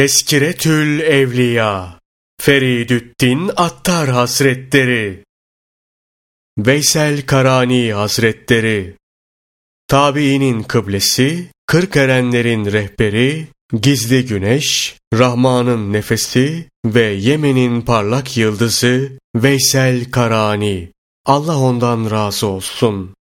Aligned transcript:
Teskiretül 0.00 1.00
Evliya 1.00 1.98
Feridüddin 2.40 3.50
Attar 3.56 4.08
Hazretleri 4.08 5.24
Veysel 6.58 7.26
Karani 7.26 7.92
Hazretleri 7.92 8.96
Tabiinin 9.88 10.62
kıblesi, 10.62 11.50
kırk 11.66 11.96
erenlerin 11.96 12.64
rehberi, 12.64 13.48
gizli 13.80 14.26
güneş, 14.26 14.96
Rahman'ın 15.14 15.92
nefesi 15.92 16.68
ve 16.84 17.04
Yemen'in 17.04 17.82
parlak 17.82 18.36
yıldızı 18.36 19.12
Veysel 19.36 20.10
Karani. 20.10 20.92
Allah 21.26 21.58
ondan 21.58 22.10
razı 22.10 22.46
olsun. 22.46 23.14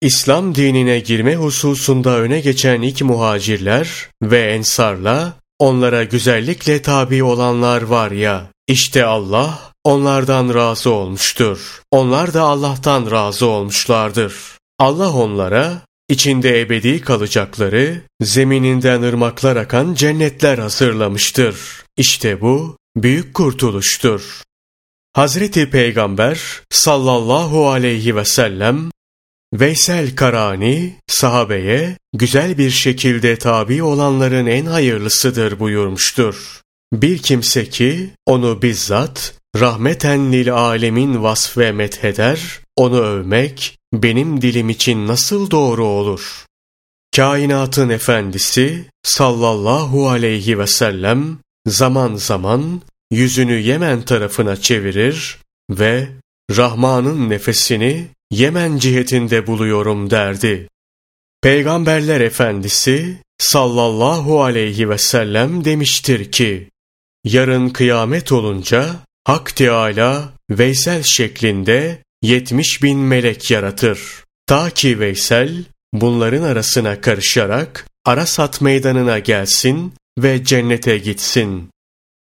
İslam 0.00 0.54
dinine 0.54 1.00
girme 1.00 1.36
hususunda 1.36 2.18
öne 2.18 2.40
geçen 2.40 2.82
ilk 2.82 3.02
muhacirler 3.02 4.08
ve 4.22 4.40
ensarla 4.40 5.38
onlara 5.58 6.04
güzellikle 6.04 6.82
tabi 6.82 7.22
olanlar 7.22 7.82
var 7.82 8.10
ya, 8.10 8.46
işte 8.68 9.04
Allah 9.04 9.72
onlardan 9.84 10.54
razı 10.54 10.90
olmuştur. 10.90 11.82
Onlar 11.90 12.34
da 12.34 12.42
Allah'tan 12.42 13.10
razı 13.10 13.46
olmuşlardır. 13.46 14.34
Allah 14.78 15.12
onlara 15.12 15.82
içinde 16.08 16.60
ebedi 16.60 17.00
kalacakları, 17.00 18.02
zemininden 18.22 19.02
ırmaklar 19.02 19.56
akan 19.56 19.94
cennetler 19.94 20.58
hazırlamıştır. 20.58 21.56
İşte 21.96 22.40
bu 22.40 22.76
büyük 22.96 23.34
kurtuluştur. 23.34 24.42
Hazreti 25.12 25.70
Peygamber 25.70 26.40
sallallahu 26.70 27.68
aleyhi 27.68 28.16
ve 28.16 28.24
sellem 28.24 28.90
Veysel 29.54 30.16
Karani 30.16 30.94
sahabeye 31.06 31.96
güzel 32.12 32.58
bir 32.58 32.70
şekilde 32.70 33.36
tabi 33.36 33.82
olanların 33.82 34.46
en 34.46 34.66
hayırlısıdır 34.66 35.60
buyurmuştur. 35.60 36.60
Bir 36.92 37.18
kimse 37.18 37.68
ki 37.68 38.10
onu 38.26 38.62
bizzat 38.62 39.34
rahmeten 39.56 40.32
lil 40.32 40.54
alemin 40.54 41.22
vasf 41.22 41.58
ve 41.58 41.72
metheder, 41.72 42.60
onu 42.76 43.00
övmek 43.00 43.78
benim 43.92 44.42
dilim 44.42 44.68
için 44.68 45.06
nasıl 45.06 45.50
doğru 45.50 45.84
olur? 45.84 46.44
Kainatın 47.16 47.88
efendisi 47.88 48.84
sallallahu 49.02 50.08
aleyhi 50.08 50.58
ve 50.58 50.66
sellem 50.66 51.38
zaman 51.66 52.14
zaman 52.14 52.82
yüzünü 53.10 53.60
Yemen 53.60 54.02
tarafına 54.02 54.56
çevirir 54.56 55.38
ve 55.70 56.08
Rahman'ın 56.56 57.30
nefesini 57.30 58.08
Yemen 58.30 58.78
cihetinde 58.78 59.46
buluyorum 59.46 60.10
derdi. 60.10 60.68
Peygamberler 61.42 62.20
Efendisi 62.20 63.18
sallallahu 63.38 64.42
aleyhi 64.42 64.90
ve 64.90 64.98
sellem 64.98 65.64
demiştir 65.64 66.32
ki, 66.32 66.70
yarın 67.24 67.68
kıyamet 67.68 68.32
olunca 68.32 68.96
Hak 69.24 69.56
Teâlâ 69.56 70.32
Veysel 70.50 71.02
şeklinde 71.02 71.98
yetmiş 72.22 72.82
bin 72.82 72.98
melek 72.98 73.50
yaratır. 73.50 74.00
Ta 74.46 74.70
ki 74.70 75.00
Veysel 75.00 75.64
bunların 75.92 76.42
arasına 76.42 77.00
karışarak 77.00 77.86
Arasat 78.04 78.60
meydanına 78.60 79.18
gelsin 79.18 79.92
ve 80.18 80.44
cennete 80.44 80.98
gitsin. 80.98 81.70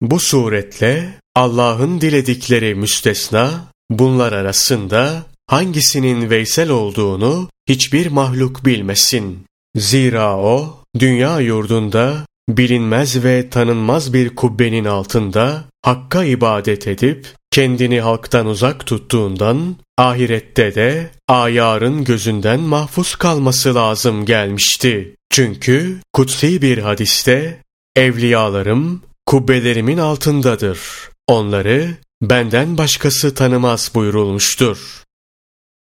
Bu 0.02 0.20
suretle 0.20 1.20
Allah'ın 1.36 2.02
diledikleri 2.02 2.76
müstesna, 2.76 3.72
bunlar 3.89 4.34
arasında 4.34 5.26
hangisinin 5.48 6.30
Veysel 6.30 6.70
olduğunu 6.70 7.50
hiçbir 7.70 8.08
mahluk 8.08 8.66
bilmesin. 8.66 9.45
Zira 9.76 10.38
o, 10.38 10.84
dünya 11.00 11.39
yurdunda 11.39 12.26
bilinmez 12.50 13.23
ve 13.23 13.50
tanınmaz 13.50 14.14
bir 14.14 14.36
kubbenin 14.36 14.86
altında 14.86 15.64
Hakk'a 15.81 16.23
ibadet 16.23 16.88
edip 16.88 17.28
kendini 17.52 18.02
halktan 18.02 18.45
uzak 18.45 18.86
tuttuğundan 18.86 19.76
ahirette 19.98 20.76
de 20.76 21.09
ayarın 21.27 22.04
gözünden 22.04 22.60
mahfuz 22.60 23.16
kalması 23.16 23.76
lazım 23.76 24.26
gelmişti. 24.26 25.16
Çünkü 25.30 25.98
kutsi 26.14 26.61
bir 26.61 26.77
hadiste 26.77 27.61
evliyalarım 27.95 29.02
kubbelerimin 29.26 29.98
altındadır. 29.98 30.80
Onları 31.27 31.98
benden 32.21 32.77
başkası 32.77 33.36
tanımaz 33.36 33.92
buyurulmuştur. 33.95 35.07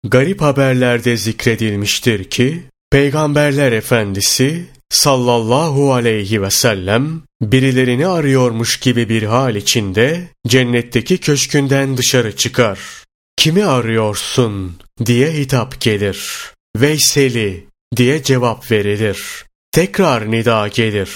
Garip 0.03 0.41
haberlerde 0.41 1.17
zikredilmiştir 1.17 2.23
ki, 2.23 2.63
Peygamberler 2.91 3.71
Efendisi 3.71 4.65
sallallahu 4.89 5.93
aleyhi 5.93 6.41
ve 6.41 6.49
sellem 6.49 7.21
birilerini 7.41 8.07
arıyormuş 8.07 8.79
gibi 8.79 9.09
bir 9.09 9.23
hal 9.23 9.55
içinde 9.55 10.27
cennetteki 10.47 11.17
köşkünden 11.17 11.97
dışarı 11.97 12.35
çıkar. 12.35 12.79
Kimi 13.37 13.65
arıyorsun 13.65 14.75
diye 15.05 15.33
hitap 15.33 15.81
gelir. 15.81 16.51
Veysel'i 16.75 17.65
diye 17.95 18.23
cevap 18.23 18.71
verilir. 18.71 19.45
Tekrar 19.71 20.31
nida 20.31 20.67
gelir. 20.67 21.09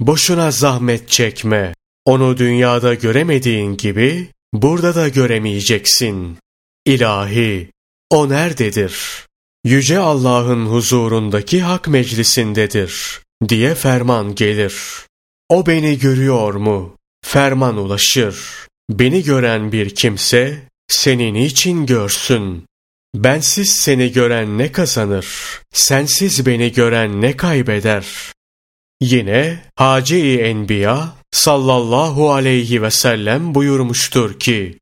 Boşuna 0.00 0.50
zahmet 0.50 1.08
çekme. 1.08 1.74
Onu 2.04 2.38
dünyada 2.38 2.94
göremediğin 2.94 3.76
gibi 3.76 4.28
burada 4.52 4.94
da 4.94 5.08
göremeyeceksin. 5.08 6.38
İlahi, 6.86 7.70
o 8.12 8.28
nerededir? 8.28 9.26
Yüce 9.64 9.98
Allah'ın 9.98 10.66
huzurundaki 10.66 11.62
hak 11.62 11.88
meclisindedir 11.88 13.20
diye 13.48 13.74
ferman 13.74 14.34
gelir. 14.34 14.74
O 15.48 15.66
beni 15.66 15.98
görüyor 15.98 16.54
mu? 16.54 16.96
Ferman 17.24 17.76
ulaşır. 17.76 18.36
Beni 18.90 19.22
gören 19.22 19.72
bir 19.72 19.94
kimse 19.94 20.62
seni 20.88 21.34
niçin 21.34 21.86
görsün? 21.86 22.66
Bensiz 23.14 23.72
seni 23.72 24.12
gören 24.12 24.58
ne 24.58 24.72
kazanır? 24.72 25.26
Sensiz 25.74 26.46
beni 26.46 26.72
gören 26.72 27.20
ne 27.20 27.36
kaybeder? 27.36 28.06
Yine 29.00 29.62
Hace-i 29.76 30.38
Enbiya 30.38 31.14
sallallahu 31.30 32.32
aleyhi 32.32 32.82
ve 32.82 32.90
sellem 32.90 33.54
buyurmuştur 33.54 34.38
ki, 34.38 34.78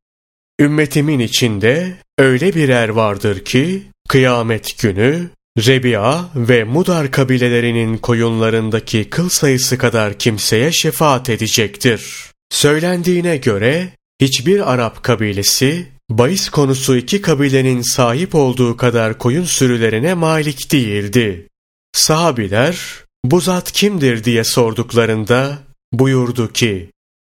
Ümmetimin 0.61 1.19
içinde 1.19 1.97
öyle 2.19 2.55
bir 2.55 2.69
er 2.69 2.89
vardır 2.89 3.45
ki, 3.45 3.83
kıyamet 4.09 4.79
günü 4.79 5.31
Rebi'a 5.59 6.31
ve 6.35 6.65
Mudar 6.65 7.11
kabilelerinin 7.11 7.99
koyunlarındaki 7.99 9.11
kıl 9.11 9.29
sayısı 9.29 9.79
kadar 9.79 10.19
kimseye 10.19 10.73
şefaat 10.73 11.31
edecektir. 11.31 12.31
Söylendiğine 12.51 13.37
göre 13.37 13.89
hiçbir 14.21 14.73
Arap 14.73 15.03
kabilesi 15.03 15.87
bahis 16.11 16.49
konusu 16.49 16.97
iki 16.97 17.23
kabilenin 17.23 17.83
sahip 17.83 18.35
olduğu 18.35 18.77
kadar 18.77 19.19
koyun 19.19 19.45
sürülerine 19.45 20.15
malik 20.15 20.73
değildi. 20.73 21.49
Sahabiler 21.93 22.79
bu 23.25 23.41
zat 23.41 23.73
kimdir 23.73 24.25
diye 24.25 24.45
sorduklarında 24.45 25.59
buyurdu 25.93 26.53
ki 26.53 26.91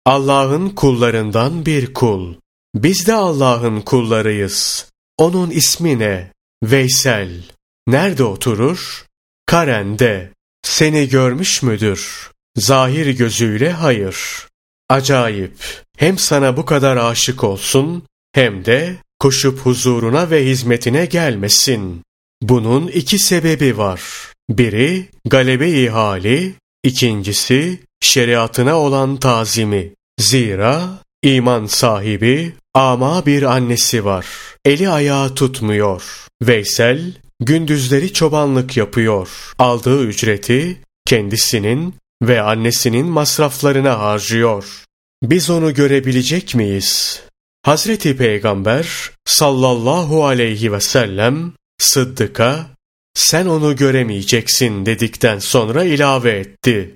Allah'ın 0.06 0.70
kullarından 0.70 1.66
bir 1.66 1.94
kul. 1.94 2.34
Biz 2.76 3.08
de 3.08 3.14
Allah'ın 3.14 3.82
kullarıyız. 3.82 4.88
Onun 5.18 5.50
ismi 5.50 6.00
ne? 6.00 6.32
Veysel. 6.64 7.44
Nerede 7.88 8.24
oturur? 8.24 9.06
Karen'de. 9.46 10.32
Seni 10.64 11.10
görmüş 11.10 11.64
müdür? 11.64 12.32
Zahir 12.58 13.18
gözüyle 13.18 13.72
hayır. 13.72 14.48
Acayip. 14.90 15.84
Hem 15.98 16.18
sana 16.18 16.58
bu 16.58 16.66
kadar 16.66 16.98
aşık 16.98 17.44
olsun, 17.44 18.04
hem 18.34 18.66
de 18.66 18.96
koşup 19.20 19.60
huzuruna 19.60 20.30
ve 20.30 20.46
hizmetine 20.46 21.06
gelmesin. 21.06 22.04
Bunun 22.42 22.88
iki 22.88 23.20
sebebi 23.20 23.78
var. 23.78 24.02
Biri 24.50 25.10
galebe-i 25.26 25.90
hali, 25.90 26.54
ikincisi 26.84 27.80
şeriatına 28.02 28.76
olan 28.80 29.18
tazimi. 29.18 29.94
Zira 30.20 30.90
iman 31.24 31.66
sahibi 31.66 32.54
ama 32.74 33.26
bir 33.26 33.44
annesi 33.44 34.06
var. 34.06 34.26
Eli 34.66 34.90
ayağı 34.90 35.36
tutmuyor. 35.36 36.04
Veysel 36.42 37.14
gündüzleri 37.40 38.14
çobanlık 38.14 38.78
yapıyor. 38.78 39.30
Aldığı 39.60 40.04
ücreti 40.04 40.82
kendisinin 41.06 41.96
ve 42.22 42.42
annesinin 42.42 43.06
masraflarına 43.06 44.00
harcıyor. 44.00 44.84
Biz 45.24 45.50
onu 45.50 45.74
görebilecek 45.74 46.56
miyiz? 46.56 47.22
Hazreti 47.64 48.18
Peygamber 48.18 49.12
sallallahu 49.26 50.26
aleyhi 50.26 50.72
ve 50.72 50.82
sellem 50.82 51.54
Sıddık'a 51.80 52.68
sen 53.14 53.46
onu 53.46 53.76
göremeyeceksin 53.76 54.86
dedikten 54.86 55.40
sonra 55.40 55.84
ilave 55.84 56.32
etti. 56.32 56.96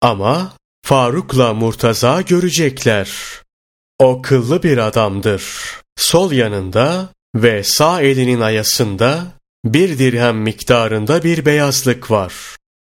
Ama 0.00 0.52
Faruk'la 0.84 1.54
Murtaza 1.54 2.20
görecekler. 2.20 3.10
O 4.00 4.22
kıllı 4.22 4.62
bir 4.62 4.78
adamdır. 4.78 5.42
Sol 5.96 6.32
yanında 6.32 7.08
ve 7.34 7.62
sağ 7.64 8.02
elinin 8.02 8.40
ayasında 8.40 9.26
bir 9.64 9.98
dirhem 9.98 10.36
miktarında 10.36 11.24
bir 11.24 11.46
beyazlık 11.46 12.10
var. 12.10 12.34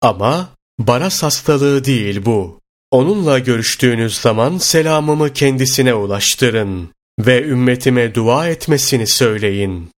Ama 0.02 0.48
baras 0.78 1.22
hastalığı 1.22 1.84
değil 1.84 2.24
bu. 2.24 2.60
Onunla 2.90 3.38
görüştüğünüz 3.38 4.16
zaman 4.16 4.58
selamımı 4.58 5.32
kendisine 5.32 5.94
ulaştırın 5.94 6.88
ve 7.20 7.42
ümmetime 7.42 8.14
dua 8.14 8.48
etmesini 8.48 9.06
söyleyin. 9.06 9.90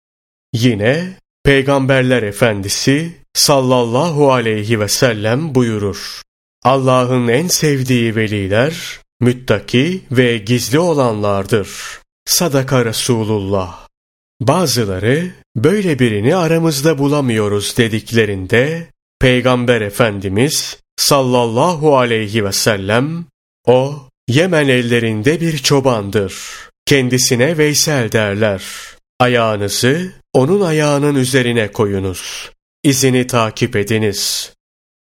Yine 0.52 1.16
Peygamberler 1.44 2.22
Efendisi 2.22 3.12
sallallahu 3.34 4.32
aleyhi 4.32 4.80
ve 4.80 4.88
sellem 4.88 5.54
buyurur. 5.54 6.22
Allah'ın 6.64 7.28
en 7.28 7.46
sevdiği 7.46 8.16
veliler, 8.16 9.00
müttaki 9.20 10.02
ve 10.10 10.38
gizli 10.38 10.78
olanlardır. 10.78 11.68
Sadaka 12.26 12.84
Resulullah. 12.84 13.86
Bazıları 14.40 15.30
böyle 15.56 15.98
birini 15.98 16.36
aramızda 16.36 16.98
bulamıyoruz 16.98 17.76
dediklerinde 17.76 18.86
Peygamber 19.20 19.80
Efendimiz 19.80 20.78
sallallahu 20.96 21.98
aleyhi 21.98 22.44
ve 22.44 22.52
sellem 22.52 23.24
o 23.66 24.10
Yemen 24.30 24.68
ellerinde 24.68 25.40
bir 25.40 25.58
çobandır. 25.58 26.34
Kendisine 26.86 27.58
Veysel 27.58 28.12
derler. 28.12 28.62
Ayağınızı 29.18 30.12
onun 30.32 30.60
ayağının 30.60 31.14
üzerine 31.14 31.72
koyunuz. 31.72 32.50
İzini 32.82 33.26
takip 33.26 33.76
ediniz. 33.76 34.52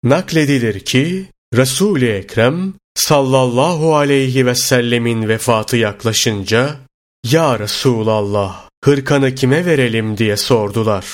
Nakledilir 0.05 0.81
ki 0.81 1.27
Resul-i 1.55 2.09
Ekrem 2.09 2.75
sallallahu 2.97 3.97
aleyhi 3.97 4.47
ve 4.47 4.55
sellemin 4.55 5.29
vefatı 5.29 5.77
yaklaşınca 5.77 6.77
Ya 7.33 7.59
Resulallah 7.59 8.69
hırkanı 8.85 9.35
kime 9.35 9.67
verelim 9.67 10.19
diye 10.19 10.37
sordular. 10.37 11.05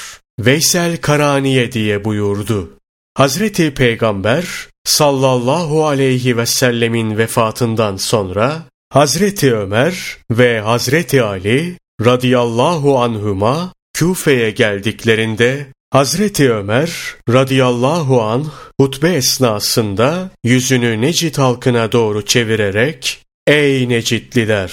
Veysel 0.40 0.96
Karaniye 0.96 1.73
diye 1.73 2.05
buyurdu. 2.05 2.70
Hazreti 3.14 3.75
Peygamber 3.75 4.44
sallallahu 4.84 5.87
aleyhi 5.87 6.37
ve 6.37 6.46
sellemin 6.46 7.19
vefatından 7.19 7.96
sonra 7.96 8.62
Hazreti 8.90 9.55
Ömer 9.55 10.17
ve 10.31 10.61
Hazreti 10.61 11.23
Ali 11.23 11.78
radıyallahu 12.05 12.99
anhuma 12.99 13.73
Küfe'ye 13.94 14.50
geldiklerinde 14.50 15.67
Hazreti 15.92 16.52
Ömer 16.52 17.16
radıyallahu 17.28 18.22
anh 18.22 18.46
hutbe 18.80 19.08
esnasında 19.08 20.30
yüzünü 20.44 21.00
Necit 21.00 21.38
halkına 21.38 21.92
doğru 21.92 22.24
çevirerek 22.24 23.20
''Ey 23.46 23.88
Necitliler, 23.88 24.72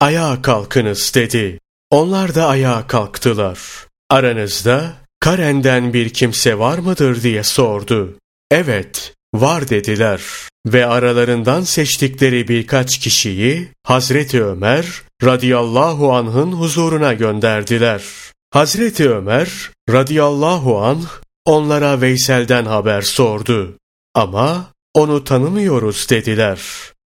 ayağa 0.00 0.42
kalkınız.'' 0.42 1.14
dedi. 1.14 1.60
Onlar 1.90 2.34
da 2.34 2.46
ayağa 2.46 2.86
kalktılar. 2.86 3.58
Aranızda 4.10 4.92
Karen'den 5.20 5.92
bir 5.92 6.08
kimse 6.08 6.58
var 6.58 6.78
mıdır 6.78 7.22
diye 7.22 7.42
sordu. 7.42 8.18
Evet, 8.50 9.14
var 9.34 9.68
dediler 9.68 10.22
ve 10.66 10.86
aralarından 10.86 11.62
seçtikleri 11.62 12.48
birkaç 12.48 12.98
kişiyi 12.98 13.68
Hazreti 13.82 14.44
Ömer 14.44 14.86
radıyallahu 15.24 16.12
anh'ın 16.12 16.52
huzuruna 16.52 17.12
gönderdiler. 17.12 18.02
Hazreti 18.54 19.10
Ömer 19.10 19.70
radıyallahu 19.90 20.78
anh 20.78 21.06
onlara 21.44 22.00
Veysel'den 22.00 22.64
haber 22.64 23.02
sordu. 23.02 23.78
Ama 24.14 24.72
onu 24.94 25.24
tanımıyoruz 25.24 26.06
dediler. 26.10 26.60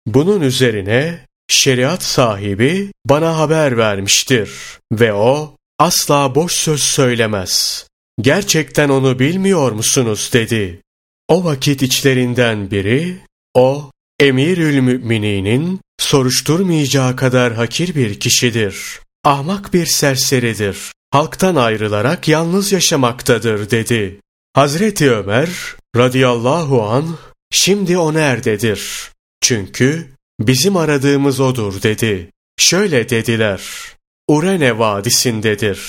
Bunun 0.07 0.41
üzerine 0.41 1.25
şeriat 1.47 2.03
sahibi 2.03 2.91
bana 3.05 3.37
haber 3.37 3.77
vermiştir 3.77 4.51
ve 4.91 5.13
o 5.13 5.55
asla 5.79 6.35
boş 6.35 6.53
söz 6.53 6.83
söylemez. 6.83 7.87
Gerçekten 8.21 8.89
onu 8.89 9.19
bilmiyor 9.19 9.71
musunuz 9.71 10.29
dedi. 10.33 10.81
O 11.27 11.43
vakit 11.43 11.81
içlerinden 11.81 12.71
biri, 12.71 13.17
o 13.53 13.91
emirül 14.19 14.79
mümininin 14.79 15.79
soruşturmayacağı 15.99 17.15
kadar 17.15 17.53
hakir 17.53 17.95
bir 17.95 18.19
kişidir. 18.19 18.99
Ahmak 19.23 19.73
bir 19.73 19.85
serseridir. 19.85 20.77
Halktan 21.15 21.55
ayrılarak 21.55 22.27
yalnız 22.27 22.71
yaşamaktadır 22.71 23.69
dedi. 23.69 24.21
Hazreti 24.53 25.11
Ömer 25.11 25.49
radıyallahu 25.95 26.83
an 26.83 27.17
şimdi 27.51 27.97
o 27.97 28.13
nerededir? 28.13 29.11
Çünkü 29.41 30.07
bizim 30.39 30.77
aradığımız 30.77 31.39
odur 31.39 31.81
dedi. 31.81 32.31
Şöyle 32.57 33.09
dediler. 33.09 33.61
Urene 34.27 34.79
vadisindedir. 34.79 35.79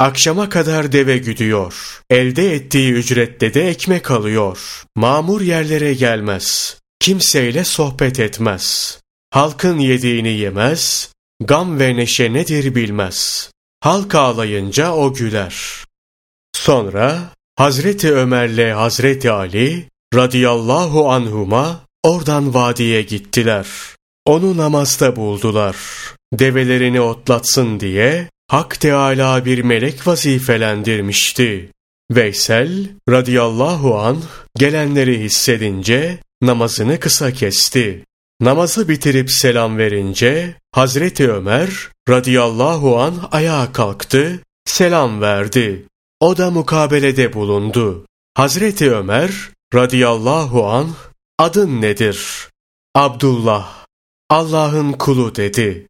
Akşama 0.00 0.48
kadar 0.48 0.92
deve 0.92 1.18
güdüyor. 1.18 2.02
Elde 2.10 2.54
ettiği 2.54 2.92
ücrette 2.92 3.54
de 3.54 3.68
ekmek 3.68 4.10
alıyor. 4.10 4.84
Mamur 4.96 5.40
yerlere 5.40 5.94
gelmez. 5.94 6.76
Kimseyle 7.00 7.64
sohbet 7.64 8.20
etmez. 8.20 8.98
Halkın 9.30 9.78
yediğini 9.78 10.32
yemez. 10.32 11.12
Gam 11.40 11.78
ve 11.78 11.96
neşe 11.96 12.32
nedir 12.32 12.74
bilmez. 12.74 13.50
Halk 13.80 14.14
ağlayınca 14.14 14.92
o 14.92 15.14
güler. 15.14 15.84
Sonra 16.52 17.18
Hazreti 17.56 18.12
Ömer'le 18.12 18.72
Hazreti 18.74 19.30
Ali 19.30 19.88
radıyallahu 20.14 21.10
anhuma 21.10 21.80
oradan 22.02 22.54
vadiye 22.54 23.02
gittiler. 23.02 23.66
Onu 24.26 24.56
namazda 24.56 25.16
buldular. 25.16 25.76
Develerini 26.32 27.00
otlatsın 27.00 27.80
diye 27.80 28.28
Hak 28.48 28.80
Teala 28.80 29.44
bir 29.44 29.62
melek 29.62 30.06
vazifelendirmişti. 30.06 31.70
Veysel 32.10 32.88
radıyallahu 33.08 33.98
an 33.98 34.22
gelenleri 34.56 35.20
hissedince 35.20 36.18
namazını 36.42 37.00
kısa 37.00 37.32
kesti. 37.32 38.04
Namazı 38.40 38.88
bitirip 38.88 39.30
selam 39.30 39.78
verince 39.78 40.54
Hazreti 40.72 41.32
Ömer 41.32 41.88
radıyallahu 42.08 43.00
an 43.00 43.28
ayağa 43.32 43.72
kalktı, 43.72 44.40
selam 44.64 45.20
verdi. 45.20 45.86
O 46.20 46.36
da 46.36 46.50
mukabelede 46.50 47.32
bulundu. 47.32 48.06
Hazreti 48.34 48.92
Ömer 48.92 49.50
radıyallahu 49.74 50.66
an 50.66 50.90
adın 51.38 51.80
nedir? 51.80 52.48
Abdullah, 52.94 53.86
Allah'ın 54.28 54.92
kulu 54.92 55.34
dedi. 55.34 55.86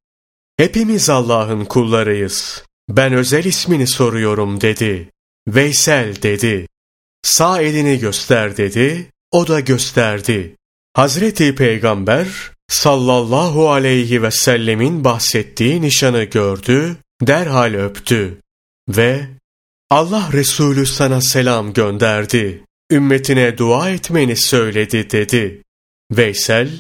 Hepimiz 0.56 1.10
Allah'ın 1.10 1.64
kullarıyız. 1.64 2.64
Ben 2.88 3.12
özel 3.12 3.44
ismini 3.44 3.86
soruyorum 3.86 4.60
dedi. 4.60 5.10
Veysel 5.48 6.22
dedi. 6.22 6.66
Sağ 7.22 7.60
elini 7.60 7.98
göster 7.98 8.56
dedi. 8.56 9.10
O 9.30 9.48
da 9.48 9.60
gösterdi. 9.60 10.56
Hazreti 10.94 11.54
Peygamber 11.54 12.28
sallallahu 12.70 13.70
aleyhi 13.70 14.22
ve 14.22 14.30
sellemin 14.30 15.04
bahsettiği 15.04 15.82
nişanı 15.82 16.24
gördü, 16.24 16.96
derhal 17.22 17.74
öptü 17.74 18.38
ve 18.88 19.26
Allah 19.90 20.28
Resulü 20.32 20.86
sana 20.86 21.20
selam 21.20 21.72
gönderdi. 21.72 22.64
Ümmetine 22.92 23.58
dua 23.58 23.90
etmeni 23.90 24.36
söyledi 24.36 25.10
dedi. 25.10 25.62
Veysel, 26.12 26.70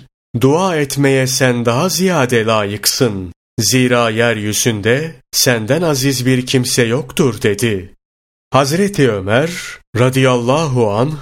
dua 0.40 0.76
etmeye 0.76 1.26
sen 1.26 1.64
daha 1.64 1.88
ziyade 1.88 2.44
layıksın. 2.44 3.32
Zira 3.58 4.10
yeryüzünde 4.10 5.14
senden 5.32 5.82
aziz 5.82 6.26
bir 6.26 6.46
kimse 6.46 6.82
yoktur 6.82 7.42
dedi. 7.42 7.94
Hazreti 8.50 9.10
Ömer 9.10 9.50
radıyallahu 9.98 10.90
an 10.90 11.18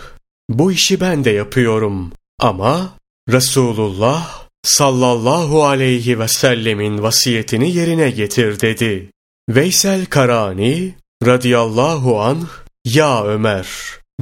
bu 0.48 0.72
işi 0.72 1.00
ben 1.00 1.24
de 1.24 1.30
yapıyorum 1.30 2.12
ama 2.38 2.96
Resulullah 3.28 4.47
sallallahu 4.68 5.64
aleyhi 5.64 6.18
ve 6.18 6.28
sellemin 6.28 7.02
vasiyetini 7.02 7.76
yerine 7.76 8.10
getir 8.10 8.60
dedi. 8.60 9.10
Veysel 9.48 10.06
Karani 10.06 10.94
radıyallahu 11.26 12.20
an 12.20 12.48
ya 12.84 13.24
Ömer 13.24 13.68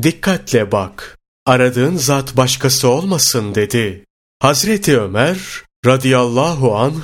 dikkatle 0.02 0.72
bak 0.72 1.18
aradığın 1.46 1.96
zat 1.96 2.36
başkası 2.36 2.88
olmasın 2.88 3.54
dedi. 3.54 4.04
Hazreti 4.40 5.00
Ömer 5.00 5.38
radıyallahu 5.86 6.76
an 6.76 6.94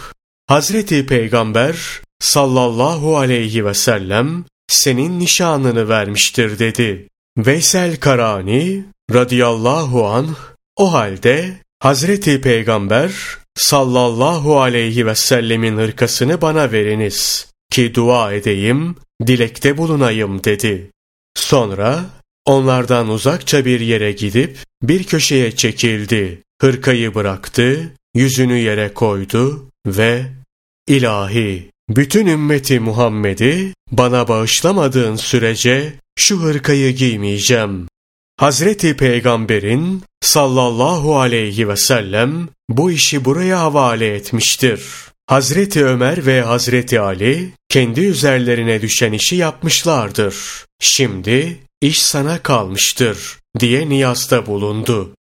Hazreti 0.46 1.06
Peygamber 1.06 1.76
sallallahu 2.20 3.18
aleyhi 3.18 3.66
ve 3.66 3.74
sellem 3.74 4.44
senin 4.68 5.20
nişanını 5.20 5.88
vermiştir 5.88 6.58
dedi. 6.58 7.08
Veysel 7.38 7.96
Karani 7.96 8.84
radıyallahu 9.12 10.06
an 10.06 10.36
o 10.76 10.92
halde 10.92 11.61
Hazreti 11.82 12.40
Peygamber 12.40 13.12
sallallahu 13.54 14.60
aleyhi 14.60 15.06
ve 15.06 15.14
sellemin 15.14 15.76
hırkasını 15.76 16.40
bana 16.40 16.72
veriniz 16.72 17.48
ki 17.70 17.94
dua 17.94 18.32
edeyim, 18.32 18.96
dilekte 19.26 19.76
bulunayım 19.76 20.44
dedi. 20.44 20.90
Sonra 21.34 22.04
onlardan 22.46 23.08
uzakça 23.08 23.64
bir 23.64 23.80
yere 23.80 24.12
gidip 24.12 24.58
bir 24.82 25.04
köşeye 25.04 25.52
çekildi. 25.52 26.42
Hırkayı 26.60 27.14
bıraktı, 27.14 27.92
yüzünü 28.14 28.58
yere 28.58 28.94
koydu 28.94 29.68
ve 29.86 30.24
İlahi, 30.88 31.70
bütün 31.88 32.26
ümmeti 32.26 32.80
Muhammed'i 32.80 33.74
bana 33.90 34.28
bağışlamadığın 34.28 35.16
sürece 35.16 35.92
şu 36.16 36.40
hırkayı 36.42 36.96
giymeyeceğim. 36.96 37.88
Hazreti 38.42 38.96
Peygamber'in 38.96 40.02
sallallahu 40.20 41.18
aleyhi 41.18 41.68
ve 41.68 41.76
sellem 41.76 42.48
bu 42.68 42.90
işi 42.90 43.24
buraya 43.24 43.60
havale 43.60 44.14
etmiştir. 44.14 44.82
Hazreti 45.26 45.84
Ömer 45.84 46.26
ve 46.26 46.42
Hazreti 46.42 47.00
Ali 47.00 47.52
kendi 47.68 48.00
üzerlerine 48.00 48.82
düşen 48.82 49.12
işi 49.12 49.36
yapmışlardır. 49.36 50.36
Şimdi 50.80 51.58
iş 51.80 52.02
sana 52.02 52.42
kalmıştır 52.42 53.38
diye 53.60 53.88
niyazda 53.88 54.46
bulundu. 54.46 55.14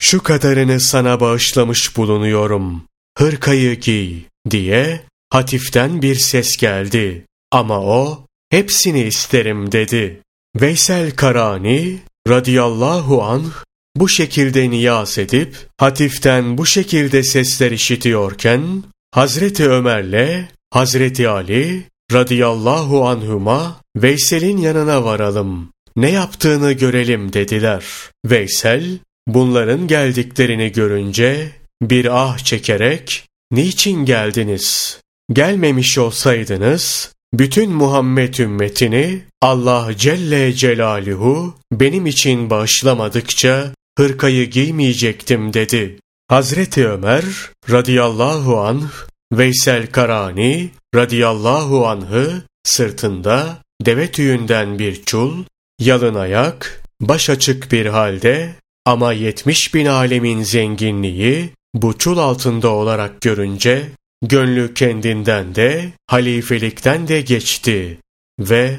Şu 0.00 0.22
kadarını 0.22 0.80
sana 0.80 1.20
bağışlamış 1.20 1.96
bulunuyorum. 1.96 2.84
Hırkayı 3.18 3.80
giy 3.80 4.16
diye 4.50 5.00
hatiften 5.30 6.02
bir 6.02 6.14
ses 6.14 6.56
geldi. 6.56 7.24
Ama 7.50 7.80
o 7.80 8.24
hepsini 8.50 9.02
isterim 9.02 9.72
dedi. 9.72 10.20
Veysel 10.60 11.10
Karani 11.10 11.98
radıyallahu 12.28 13.22
anh 13.22 13.52
bu 13.96 14.08
şekilde 14.08 14.70
niyaz 14.70 15.18
edip 15.18 15.56
hatiften 15.78 16.58
bu 16.58 16.66
şekilde 16.66 17.22
sesler 17.22 17.70
işitiyorken 17.70 18.82
Hazreti 19.12 19.68
Ömer'le 19.68 20.48
Hazreti 20.70 21.28
Ali 21.28 21.84
radıyallahu 22.12 23.08
anhuma 23.08 23.80
Veysel'in 23.96 24.56
yanına 24.56 25.04
varalım. 25.04 25.70
Ne 25.96 26.10
yaptığını 26.10 26.72
görelim 26.72 27.32
dediler. 27.32 27.84
Veysel 28.26 28.98
bunların 29.26 29.86
geldiklerini 29.86 30.72
görünce 30.72 31.52
bir 31.82 32.26
ah 32.26 32.38
çekerek 32.38 33.24
niçin 33.50 34.04
geldiniz? 34.04 35.00
Gelmemiş 35.32 35.98
olsaydınız 35.98 37.15
bütün 37.32 37.72
Muhammed 37.72 38.34
ümmetini 38.34 39.22
Allah 39.42 39.90
Celle 39.96 40.52
Celaluhu 40.52 41.54
benim 41.72 42.06
için 42.06 42.50
bağışlamadıkça 42.50 43.72
hırkayı 43.98 44.50
giymeyecektim 44.50 45.54
dedi. 45.54 45.98
Hazreti 46.28 46.88
Ömer 46.88 47.24
radıyallahu 47.70 48.60
anh 48.60 48.90
Veysel 49.32 49.86
Karani 49.86 50.70
radıyallahu 50.94 51.86
anh'ı 51.86 52.42
sırtında 52.64 53.58
deve 53.86 54.10
tüyünden 54.10 54.78
bir 54.78 55.02
çul, 55.02 55.44
yalın 55.80 56.14
ayak, 56.14 56.82
baş 57.00 57.30
açık 57.30 57.72
bir 57.72 57.86
halde 57.86 58.54
ama 58.84 59.12
yetmiş 59.12 59.74
bin 59.74 59.86
alemin 59.86 60.42
zenginliği 60.42 61.50
bu 61.74 61.98
çul 61.98 62.18
altında 62.18 62.68
olarak 62.68 63.20
görünce 63.20 63.88
gönlü 64.22 64.74
kendinden 64.74 65.54
de 65.54 65.92
halifelikten 66.06 67.08
de 67.08 67.20
geçti 67.20 67.98
ve 68.40 68.78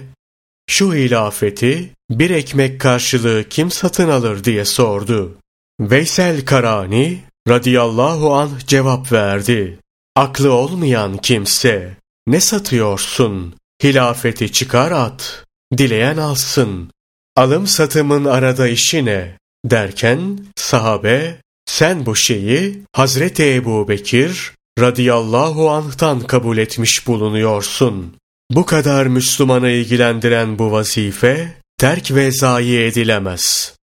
şu 0.70 0.94
hilafeti 0.94 1.90
bir 2.10 2.30
ekmek 2.30 2.82
karşılığı 2.82 3.44
kim 3.50 3.72
satın 3.72 4.10
alır 4.10 4.44
diye 4.44 4.66
sordu. 4.66 5.38
Veysel 5.80 6.46
Karani 6.46 7.22
radıyallahu 7.48 8.34
anh 8.34 8.68
cevap 8.68 9.12
verdi. 9.12 9.80
Aklı 10.16 10.54
olmayan 10.54 11.18
kimse 11.18 11.98
ne 12.28 12.40
satıyorsun? 12.40 13.56
Hilafeti 13.84 14.52
çıkar 14.52 14.92
at. 14.92 15.46
Dileyen 15.78 16.18
alsın. 16.18 16.92
Alım 17.36 17.68
satımın 17.68 18.26
arada 18.26 18.68
işi 18.68 19.06
ne? 19.06 19.38
Derken 19.66 20.40
sahabe 20.56 21.38
sen 21.66 22.06
bu 22.06 22.16
şeyi 22.16 22.84
Hazreti 22.94 23.54
Ebu 23.54 23.88
Bekir 23.88 24.54
radıyallahu 24.80 25.70
anh'tan 25.70 26.20
kabul 26.20 26.58
etmiş 26.58 27.08
bulunuyorsun. 27.08 28.16
Bu 28.52 28.66
kadar 28.66 29.06
Müslümanı 29.08 29.70
ilgilendiren 29.70 30.60
bu 30.60 30.72
vazife 30.72 31.54
terk 31.78 32.12
ve 32.12 32.32
zayi 32.32 32.80
edilemez. 32.80 33.76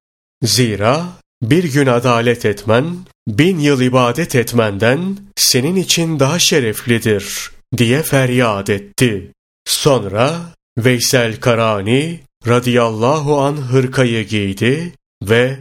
Zira 0.43 1.05
bir 1.41 1.63
gün 1.63 1.87
adalet 1.87 2.45
etmen, 2.45 2.95
bin 3.27 3.59
yıl 3.59 3.81
ibadet 3.81 4.35
etmenden 4.35 5.17
senin 5.35 5.75
için 5.75 6.19
daha 6.19 6.39
şereflidir 6.39 7.51
diye 7.77 8.03
feryat 8.03 8.69
etti. 8.69 9.31
Sonra 9.65 10.41
Veysel 10.77 11.39
Karani 11.39 12.19
radıyallahu 12.47 13.41
an 13.41 13.53
hırkayı 13.55 14.27
giydi 14.27 14.93
ve 15.23 15.57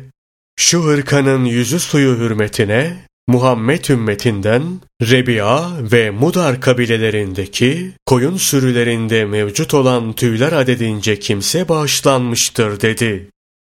şu 0.57 0.85
hırkanın 0.85 1.45
yüzü 1.45 1.81
suyu 1.81 2.19
hürmetine 2.19 2.97
Muhammed 3.29 3.85
ümmetinden 3.85 4.63
Rebi'a 5.03 5.71
ve 5.93 6.11
Mudar 6.11 6.61
kabilelerindeki 6.61 7.93
koyun 8.07 8.37
sürülerinde 8.37 9.25
mevcut 9.25 9.75
olan 9.75 10.13
tüyler 10.13 10.53
adedince 10.53 11.19
kimse 11.19 11.69
bağışlanmıştır 11.69 12.81
dedi. 12.81 13.31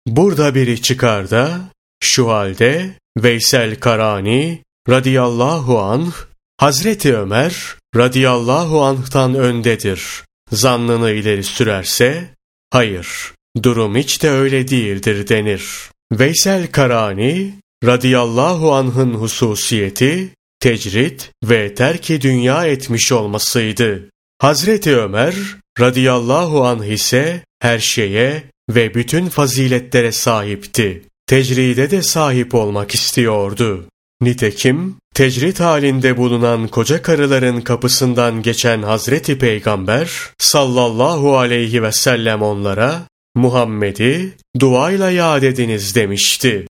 Burada 0.07 0.55
biri 0.55 0.83
çıkar 0.83 1.31
da 1.31 1.61
şu 2.01 2.29
halde 2.29 2.91
Veysel 3.17 3.81
Karani 3.81 4.63
radıyallahu 4.89 5.79
anh 5.79 6.13
Hazreti 6.57 7.17
Ömer 7.17 7.77
radıyallahu 7.97 8.85
anh'tan 8.85 9.35
öndedir. 9.35 10.25
Zannını 10.53 11.11
ileri 11.11 11.45
sürerse 11.45 12.29
hayır 12.71 13.33
durum 13.63 13.97
hiç 13.97 14.23
de 14.23 14.31
öyle 14.31 14.69
değildir 14.69 15.29
denir. 15.29 15.91
Veysel 16.13 16.67
Karani 16.67 17.55
radıyallahu 17.85 18.75
anh'ın 18.75 19.15
hususiyeti 19.15 20.31
tecrit 20.61 21.31
ve 21.45 21.75
terki 21.75 22.21
dünya 22.21 22.67
etmiş 22.67 23.13
olmasıydı. 23.13 24.11
Hazreti 24.39 24.97
Ömer 24.97 25.35
radıyallahu 25.81 26.65
anh 26.65 26.85
ise 26.85 27.43
her 27.61 27.79
şeye 27.79 28.45
ve 28.71 28.95
bütün 28.95 29.29
faziletlere 29.29 30.13
sahipti. 30.13 31.03
Tecride 31.27 31.91
de 31.91 32.03
sahip 32.03 32.55
olmak 32.55 32.95
istiyordu. 32.95 33.89
Nitekim 34.21 34.97
tecrit 35.15 35.61
halinde 35.61 36.17
bulunan 36.17 36.69
koca 36.69 37.03
karıların 37.03 37.61
kapısından 37.61 38.43
geçen 38.43 38.83
Hazreti 38.83 39.39
Peygamber 39.39 40.11
sallallahu 40.39 41.39
aleyhi 41.39 41.83
ve 41.83 41.93
sellem 41.93 42.43
onlara 42.43 43.03
Muhammed'i 43.35 44.33
duayla 44.61 45.11
yad 45.11 45.43
ediniz 45.43 45.95
demişti. 45.95 46.67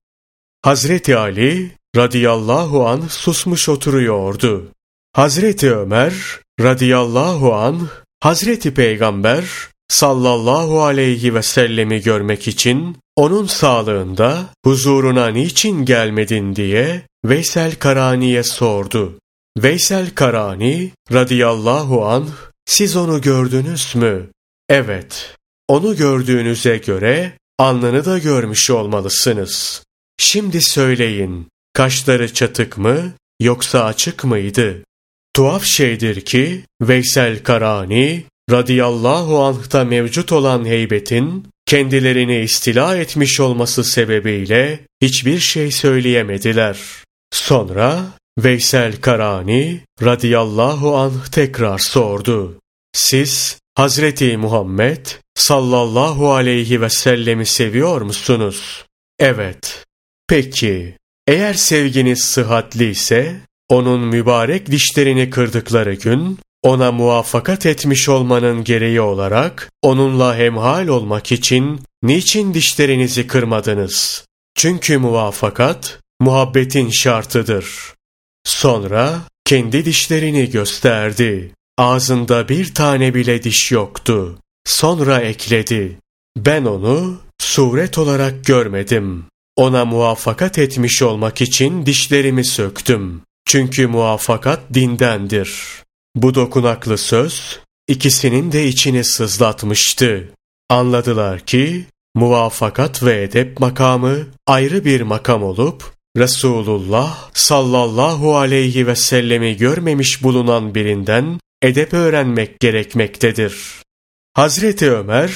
Hazreti 0.61 1.17
Ali 1.17 1.71
radıyallahu 1.95 2.87
an 2.87 3.01
susmuş 3.09 3.69
oturuyordu. 3.69 4.67
Hazreti 5.13 5.75
Ömer 5.75 6.13
radıyallahu 6.61 7.53
an 7.53 7.89
Hazreti 8.19 8.73
Peygamber 8.73 9.45
sallallahu 9.87 10.83
aleyhi 10.83 11.35
ve 11.35 11.43
sellemi 11.43 12.01
görmek 12.01 12.47
için 12.47 12.97
onun 13.15 13.45
sağlığında 13.45 14.45
huzuruna 14.65 15.27
niçin 15.27 15.85
gelmedin 15.85 16.55
diye 16.55 17.01
Veysel 17.25 17.75
Karani'ye 17.75 18.43
sordu. 18.43 19.19
Veysel 19.57 20.09
Karani 20.15 20.91
radıyallahu 21.13 22.05
anh 22.05 22.29
siz 22.65 22.95
onu 22.95 23.21
gördünüz 23.21 23.95
mü? 23.95 24.29
Evet. 24.69 25.35
Onu 25.67 25.95
gördüğünüze 25.95 26.77
göre 26.77 27.33
alnını 27.59 28.05
da 28.05 28.17
görmüş 28.17 28.69
olmalısınız. 28.69 29.83
Şimdi 30.21 30.61
söyleyin, 30.61 31.47
kaşları 31.73 32.33
çatık 32.33 32.77
mı 32.77 33.13
yoksa 33.41 33.83
açık 33.83 34.23
mıydı? 34.23 34.83
Tuhaf 35.35 35.63
şeydir 35.63 36.21
ki 36.21 36.65
Veysel 36.81 37.43
Karani 37.43 38.23
radıyallahu 38.51 39.43
anh'ta 39.43 39.83
mevcut 39.83 40.31
olan 40.31 40.65
heybetin 40.65 41.47
kendilerini 41.65 42.39
istila 42.39 42.97
etmiş 42.97 43.39
olması 43.39 43.83
sebebiyle 43.83 44.79
hiçbir 45.01 45.39
şey 45.39 45.71
söyleyemediler. 45.71 46.79
Sonra 47.31 48.05
Veysel 48.37 49.01
Karani 49.01 49.81
radıyallahu 50.03 50.97
anh 50.97 51.25
tekrar 51.31 51.77
sordu. 51.77 52.59
Siz 52.93 53.59
Hazreti 53.75 54.37
Muhammed 54.37 55.05
sallallahu 55.35 56.33
aleyhi 56.33 56.81
ve 56.81 56.89
sellemi 56.89 57.45
seviyor 57.45 58.01
musunuz? 58.01 58.85
Evet. 59.19 59.88
Peki, 60.29 60.95
eğer 61.27 61.53
sevginiz 61.53 62.21
sıhhatli 62.21 62.89
ise, 62.89 63.35
onun 63.69 64.01
mübarek 64.01 64.71
dişlerini 64.71 65.29
kırdıkları 65.29 65.93
gün, 65.93 66.39
ona 66.63 66.91
muvaffakat 66.91 67.65
etmiş 67.65 68.09
olmanın 68.09 68.63
gereği 68.63 69.01
olarak, 69.01 69.71
onunla 69.81 70.37
hemhal 70.37 70.87
olmak 70.87 71.31
için 71.31 71.79
niçin 72.03 72.53
dişlerinizi 72.53 73.27
kırmadınız? 73.27 74.25
Çünkü 74.55 74.97
muvaffakat, 74.97 75.99
muhabbetin 76.19 76.89
şartıdır. 76.89 77.93
Sonra 78.43 79.19
kendi 79.45 79.85
dişlerini 79.85 80.49
gösterdi. 80.49 81.51
Ağzında 81.77 82.49
bir 82.49 82.73
tane 82.73 83.13
bile 83.13 83.43
diş 83.43 83.71
yoktu. 83.71 84.39
Sonra 84.65 85.19
ekledi. 85.21 85.97
Ben 86.37 86.65
onu 86.65 87.21
suret 87.39 87.97
olarak 87.97 88.45
görmedim. 88.45 89.25
Ona 89.59 89.85
muvaffakat 89.85 90.57
etmiş 90.57 91.01
olmak 91.01 91.41
için 91.41 91.85
dişlerimi 91.85 92.45
söktüm. 92.45 93.21
Çünkü 93.45 93.87
muvaffakat 93.87 94.59
dindendir. 94.73 95.53
Bu 96.15 96.35
dokunaklı 96.35 96.97
söz 96.97 97.59
ikisinin 97.87 98.51
de 98.51 98.67
içini 98.67 99.03
sızlatmıştı. 99.03 100.29
Anladılar 100.69 101.39
ki 101.39 101.85
muvafakat 102.15 103.03
ve 103.03 103.23
edep 103.23 103.59
makamı 103.59 104.17
ayrı 104.47 104.85
bir 104.85 105.01
makam 105.01 105.43
olup, 105.43 105.83
Resulullah 106.17 107.29
sallallahu 107.33 108.37
aleyhi 108.37 108.87
ve 108.87 108.95
sellemi 108.95 109.57
görmemiş 109.57 110.23
bulunan 110.23 110.75
birinden 110.75 111.39
edep 111.61 111.93
öğrenmek 111.93 112.59
gerekmektedir. 112.59 113.55
Hazreti 114.33 114.91
Ömer 114.91 115.31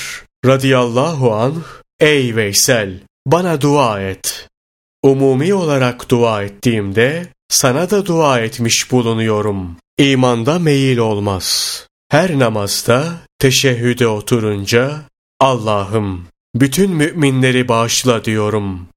radıyallahu 0.45 1.33
anh, 1.33 1.63
ey 1.99 2.35
Veysel 2.35 2.99
bana 3.27 3.61
dua 3.61 4.01
et. 4.01 4.49
Umumi 5.03 5.53
olarak 5.53 6.09
dua 6.09 6.43
ettiğimde 6.43 7.27
sana 7.49 7.89
da 7.89 8.05
dua 8.05 8.39
etmiş 8.39 8.91
bulunuyorum. 8.91 9.77
İmanda 9.97 10.59
meyil 10.59 10.97
olmaz. 10.97 11.87
Her 12.09 12.39
namazda 12.39 13.13
teşehhüde 13.39 14.07
oturunca 14.07 15.01
Allah'ım 15.39 16.27
bütün 16.55 16.91
müminleri 16.91 17.67
bağışla 17.67 18.25
diyorum. 18.25 18.87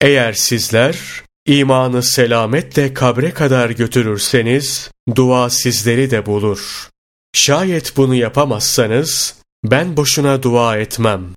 Eğer 0.00 0.32
sizler 0.32 0.98
imanı 1.46 2.02
selametle 2.02 2.94
kabre 2.94 3.30
kadar 3.30 3.70
götürürseniz 3.70 4.90
dua 5.16 5.50
sizleri 5.50 6.10
de 6.10 6.26
bulur. 6.26 6.88
Şayet 7.32 7.96
bunu 7.96 8.14
yapamazsanız 8.14 9.34
ben 9.64 9.96
boşuna 9.96 10.42
dua 10.42 10.76
etmem. 10.76 11.34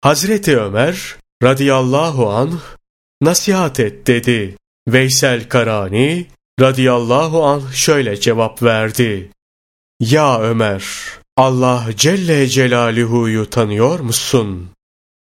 Hazreti 0.00 0.58
Ömer 0.58 1.16
radıyallahu 1.42 2.30
anh 2.30 2.60
nasihat 3.22 3.80
et 3.80 4.06
dedi. 4.06 4.56
Veysel 4.88 5.48
Karani 5.48 6.26
radıyallahu 6.60 7.44
anh 7.44 7.72
şöyle 7.72 8.20
cevap 8.20 8.62
verdi. 8.62 9.30
Ya 10.00 10.40
Ömer, 10.40 10.84
Allah 11.36 11.86
Celle 11.96 12.46
Celaluhu'yu 12.48 13.50
tanıyor 13.50 14.00
musun? 14.00 14.70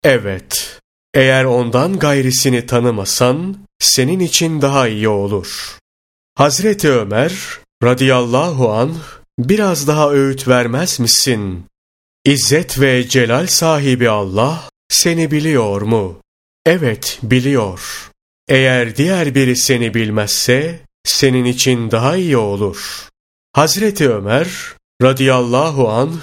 Evet. 0.04 0.80
Eğer 1.14 1.44
ondan 1.44 1.98
gayrisini 1.98 2.66
tanımasan, 2.66 3.58
senin 3.78 4.20
için 4.20 4.62
daha 4.62 4.88
iyi 4.88 5.08
olur. 5.08 5.78
Hazreti 6.34 6.90
Ömer, 6.90 7.32
radıyallahu 7.82 8.72
anh, 8.72 8.96
biraz 9.38 9.88
daha 9.88 10.10
öğüt 10.10 10.48
vermez 10.48 11.00
misin? 11.00 11.64
İzzet 12.24 12.80
ve 12.80 13.08
celal 13.08 13.46
sahibi 13.46 14.10
Allah, 14.10 14.70
seni 14.88 15.30
biliyor 15.30 15.82
mu? 15.82 16.20
Evet, 16.66 17.18
biliyor. 17.22 18.10
Eğer 18.48 18.96
diğer 18.96 19.34
biri 19.34 19.56
seni 19.56 19.94
bilmezse, 19.94 20.80
senin 21.04 21.44
için 21.44 21.90
daha 21.90 22.16
iyi 22.16 22.36
olur. 22.36 23.08
Hazreti 23.52 24.10
Ömer 24.10 24.48
radıyallahu 25.02 25.88
anh 25.88 26.20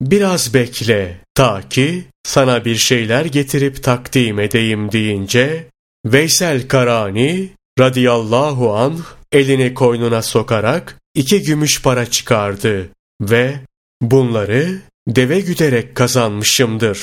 biraz 0.00 0.54
bekle 0.54 1.20
ta 1.34 1.68
ki 1.68 2.04
sana 2.24 2.64
bir 2.64 2.76
şeyler 2.76 3.24
getirip 3.24 3.82
takdim 3.82 4.40
edeyim 4.40 4.92
deyince 4.92 5.66
Veysel 6.06 6.68
Karani 6.68 7.50
radıyallahu 7.78 8.76
anh 8.76 8.98
elini 9.32 9.74
koynuna 9.74 10.22
sokarak 10.22 10.98
iki 11.14 11.42
gümüş 11.42 11.82
para 11.82 12.06
çıkardı 12.06 12.90
ve 13.20 13.60
bunları 14.02 14.80
deve 15.08 15.40
güderek 15.40 15.94
kazanmışımdır. 15.94 17.00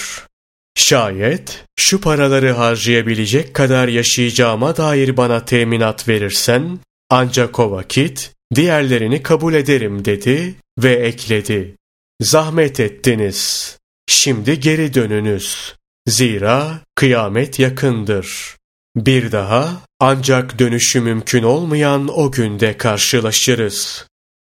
Şayet 0.75 1.65
şu 1.75 2.01
paraları 2.01 2.51
harcayabilecek 2.51 3.53
kadar 3.53 3.87
yaşayacağıma 3.87 4.77
dair 4.77 5.17
bana 5.17 5.45
teminat 5.45 6.07
verirsen 6.07 6.79
ancak 7.09 7.59
o 7.59 7.71
vakit 7.71 8.31
diğerlerini 8.55 9.23
kabul 9.23 9.53
ederim 9.53 10.05
dedi 10.05 10.55
ve 10.79 10.93
ekledi. 10.93 11.75
Zahmet 12.21 12.79
ettiniz. 12.79 13.77
Şimdi 14.07 14.59
geri 14.59 14.93
dönünüz. 14.93 15.75
Zira 16.07 16.79
kıyamet 16.95 17.59
yakındır. 17.59 18.57
Bir 18.95 19.31
daha 19.31 19.81
ancak 19.99 20.59
dönüşü 20.59 21.01
mümkün 21.01 21.43
olmayan 21.43 22.19
o 22.19 22.31
günde 22.31 22.77
karşılaşırız. 22.77 24.07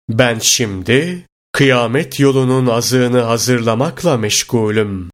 Ben 0.09 0.39
şimdi 0.39 1.27
kıyamet 1.53 2.21
yolunun 2.21 2.67
azığını 2.67 3.21
hazırlamakla 3.21 4.17
meşgulüm. 4.17 5.11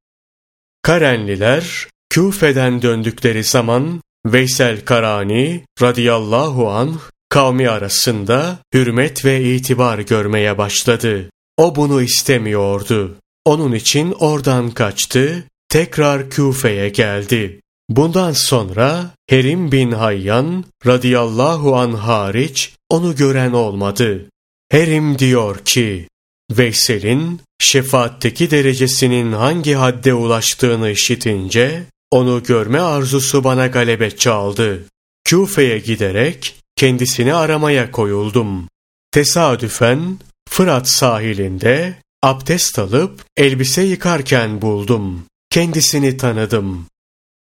Karenliler 0.85 1.89
Küfe'den 2.11 2.83
döndükleri 2.83 3.45
zaman 3.45 4.01
Veysel 4.27 4.85
Karani 4.85 5.65
radıyallahu 5.83 6.71
an 6.71 6.95
kavmi 7.29 7.69
arasında 7.69 8.59
hürmet 8.75 9.25
ve 9.25 9.45
itibar 9.45 9.99
görmeye 9.99 10.59
başladı. 10.59 11.31
O 11.57 11.77
bunu 11.77 12.03
istemiyordu. 12.03 13.15
Onun 13.45 13.73
için 13.73 14.13
oradan 14.13 14.71
kaçtı, 14.71 15.45
tekrar 15.69 16.31
Küfe'ye 16.31 16.89
geldi. 16.89 17.61
Bundan 17.89 18.33
sonra 18.33 19.11
Herim 19.29 19.73
bin 19.73 19.93
Hayyan 19.93 20.65
radıyallahu 20.87 21.77
an 21.77 21.93
hariç 21.93 22.73
onu 22.91 23.17
gören 23.17 23.53
olmadı. 23.53 24.25
Herim 24.71 25.19
diyor 25.19 25.59
ki, 25.65 26.09
Veysel'in 26.51 27.41
şefaatteki 27.61 28.51
derecesinin 28.51 29.33
hangi 29.33 29.75
hadde 29.75 30.15
ulaştığını 30.15 30.91
işitince, 30.91 31.83
onu 32.11 32.43
görme 32.43 32.81
arzusu 32.81 33.45
bana 33.45 33.67
galebe 33.67 34.17
çaldı. 34.17 34.85
Küfe'ye 35.25 35.79
giderek 35.79 36.57
kendisini 36.77 37.35
aramaya 37.35 37.91
koyuldum. 37.91 38.69
Tesadüfen 39.11 40.19
Fırat 40.49 40.89
sahilinde 40.89 41.95
abdest 42.23 42.79
alıp 42.79 43.25
elbise 43.37 43.83
yıkarken 43.83 44.63
buldum. 44.63 45.25
Kendisini 45.51 46.17
tanıdım. 46.17 46.87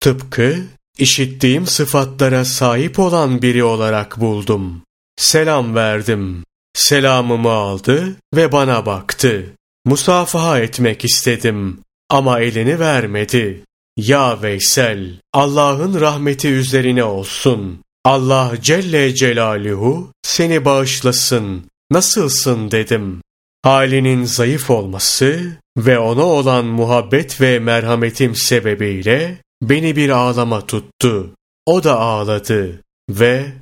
Tıpkı 0.00 0.64
işittiğim 0.98 1.66
sıfatlara 1.66 2.44
sahip 2.44 2.98
olan 2.98 3.42
biri 3.42 3.64
olarak 3.64 4.20
buldum. 4.20 4.82
Selam 5.16 5.74
verdim. 5.74 6.44
Selamımı 6.76 7.50
aldı 7.50 8.16
ve 8.34 8.52
bana 8.52 8.86
baktı. 8.86 9.54
Musafaha 9.84 10.60
etmek 10.60 11.04
istedim 11.04 11.78
ama 12.10 12.40
elini 12.40 12.80
vermedi. 12.80 13.64
Ya 13.96 14.42
Veysel, 14.42 15.20
Allah'ın 15.32 16.00
rahmeti 16.00 16.48
üzerine 16.48 17.04
olsun. 17.04 17.82
Allah 18.04 18.52
Celle 18.62 19.14
Celaluhu 19.14 20.12
seni 20.22 20.64
bağışlasın. 20.64 21.64
Nasılsın 21.90 22.70
dedim. 22.70 23.22
Halinin 23.62 24.24
zayıf 24.24 24.70
olması 24.70 25.56
ve 25.78 25.98
ona 25.98 26.24
olan 26.24 26.64
muhabbet 26.64 27.40
ve 27.40 27.58
merhametim 27.58 28.34
sebebiyle 28.34 29.38
beni 29.62 29.96
bir 29.96 30.10
ağlama 30.10 30.66
tuttu. 30.66 31.30
O 31.66 31.84
da 31.84 31.98
ağladı 31.98 32.82
ve 33.10 33.52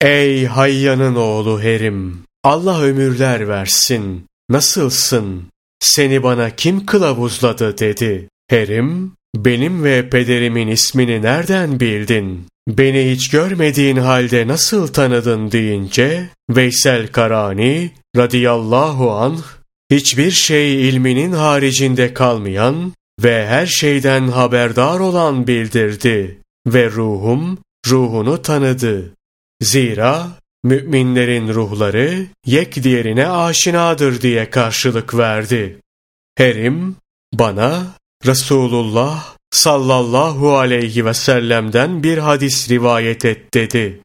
''Ey 0.00 0.46
Hayyan'ın 0.46 1.14
oğlu 1.14 1.62
Herim, 1.62 2.24
Allah 2.44 2.82
ömürler 2.82 3.48
versin. 3.48 4.26
Nasılsın? 4.50 5.42
Seni 5.80 6.22
bana 6.22 6.50
kim 6.50 6.86
kılavuzladı?'' 6.86 7.78
dedi. 7.78 8.28
Herim, 8.50 9.12
''Benim 9.36 9.84
ve 9.84 10.10
pederimin 10.10 10.68
ismini 10.68 11.22
nereden 11.22 11.80
bildin? 11.80 12.46
Beni 12.68 13.10
hiç 13.10 13.30
görmediğin 13.30 13.96
halde 13.96 14.46
nasıl 14.48 14.86
tanıdın?'' 14.86 15.52
deyince 15.52 16.28
Veysel 16.50 17.06
Karani 17.06 17.90
radıyallahu 18.16 19.12
anh 19.12 19.42
hiçbir 19.90 20.30
şey 20.30 20.88
ilminin 20.88 21.32
haricinde 21.32 22.14
kalmayan 22.14 22.92
ve 23.22 23.46
her 23.46 23.66
şeyden 23.66 24.28
haberdar 24.28 25.00
olan 25.00 25.46
bildirdi 25.46 26.38
ve 26.66 26.90
ruhum 26.90 27.58
ruhunu 27.90 28.42
tanıdı. 28.42 29.14
Zira 29.62 30.28
müminlerin 30.64 31.48
ruhları 31.48 32.26
yek 32.46 32.82
diğerine 32.82 33.28
aşinadır 33.28 34.20
diye 34.20 34.50
karşılık 34.50 35.14
verdi. 35.14 35.78
Herim 36.36 36.96
bana 37.34 37.86
Resulullah 38.26 39.34
sallallahu 39.50 40.56
aleyhi 40.56 41.06
ve 41.06 41.14
sellem'den 41.14 42.02
bir 42.02 42.18
hadis 42.18 42.70
rivayet 42.70 43.24
et 43.24 43.54
dedi. 43.54 44.00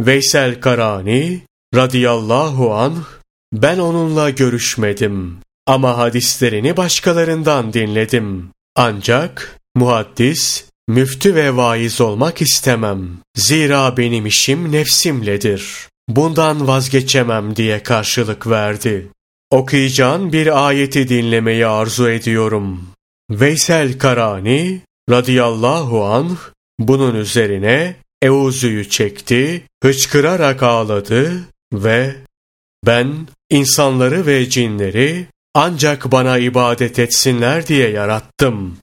Veysel 0.00 0.60
Karani 0.60 1.40
radıyallahu 1.74 2.74
anh 2.74 3.04
ben 3.52 3.78
onunla 3.78 4.30
görüşmedim 4.30 5.38
ama 5.66 5.98
hadislerini 5.98 6.76
başkalarından 6.76 7.72
dinledim. 7.72 8.50
Ancak 8.76 9.60
muhaddis, 9.74 10.64
müftü 10.88 11.34
ve 11.34 11.56
vaiz 11.56 12.00
olmak 12.00 12.42
istemem. 12.42 13.08
Zira 13.36 13.96
benim 13.96 14.26
işim 14.26 14.72
nefsimledir. 14.72 15.88
Bundan 16.08 16.66
vazgeçemem 16.66 17.56
diye 17.56 17.82
karşılık 17.82 18.46
verdi. 18.46 19.08
Okuyacağın 19.50 20.32
bir 20.32 20.66
ayeti 20.66 21.08
dinlemeyi 21.08 21.66
arzu 21.66 22.08
ediyorum. 22.10 22.88
Veysel 23.30 23.98
Karani 23.98 24.80
radıyallahu 25.10 26.04
anh 26.04 26.36
bunun 26.78 27.14
üzerine 27.14 27.96
Euzü'yü 28.22 28.88
çekti, 28.88 29.62
hıçkırarak 29.82 30.62
ağladı 30.62 31.44
ve 31.72 32.16
ben 32.86 33.28
insanları 33.50 34.26
ve 34.26 34.48
cinleri 34.48 35.26
ancak 35.54 36.12
bana 36.12 36.38
ibadet 36.38 36.98
etsinler 36.98 37.66
diye 37.66 37.90
yarattım. 37.90 38.78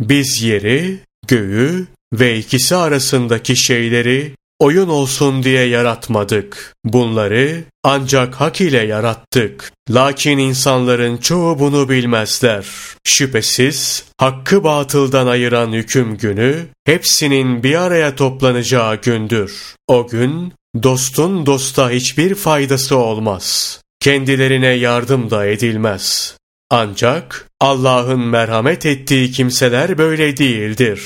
Biz 0.00 0.42
yeri, 0.42 0.98
göğü 1.28 1.86
ve 2.12 2.38
ikisi 2.38 2.76
arasındaki 2.76 3.56
şeyleri 3.56 4.32
oyun 4.60 4.88
olsun 4.88 5.42
diye 5.42 5.64
yaratmadık. 5.64 6.74
Bunları 6.84 7.64
ancak 7.84 8.34
hak 8.34 8.60
ile 8.60 8.86
yarattık. 8.86 9.72
Lakin 9.90 10.38
insanların 10.38 11.16
çoğu 11.16 11.58
bunu 11.58 11.88
bilmezler. 11.88 12.66
Şüphesiz 13.04 14.04
hakkı 14.18 14.64
batıldan 14.64 15.26
ayıran 15.26 15.72
hüküm 15.72 16.16
günü 16.16 16.66
hepsinin 16.84 17.62
bir 17.62 17.74
araya 17.74 18.16
toplanacağı 18.16 18.96
gündür. 18.96 19.74
O 19.88 20.08
gün 20.08 20.52
dostun 20.82 21.46
dosta 21.46 21.90
hiçbir 21.90 22.34
faydası 22.34 22.96
olmaz. 22.96 23.80
Kendilerine 24.00 24.66
yardım 24.66 25.30
da 25.30 25.46
edilmez. 25.46 26.36
Ancak 26.70 27.46
Allah'ın 27.60 28.20
merhamet 28.20 28.86
ettiği 28.86 29.30
kimseler 29.30 29.98
böyle 29.98 30.36
değildir. 30.36 31.02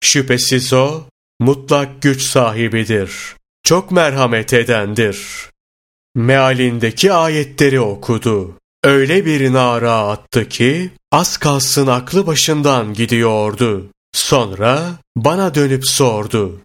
Şüphesiz 0.00 0.72
o 0.72 1.00
mutlak 1.40 2.02
güç 2.02 2.22
sahibidir. 2.22 3.12
Çok 3.62 3.90
merhamet 3.90 4.52
edendir. 4.52 5.18
Mealindeki 6.14 7.12
ayetleri 7.12 7.80
okudu. 7.80 8.54
Öyle 8.84 9.26
bir 9.26 9.52
nara 9.52 9.92
attı 9.92 10.48
ki 10.48 10.90
az 11.12 11.36
kalsın 11.36 11.86
aklı 11.86 12.26
başından 12.26 12.94
gidiyordu. 12.94 13.90
Sonra 14.12 14.92
bana 15.16 15.54
dönüp 15.54 15.86
sordu. 15.86 16.60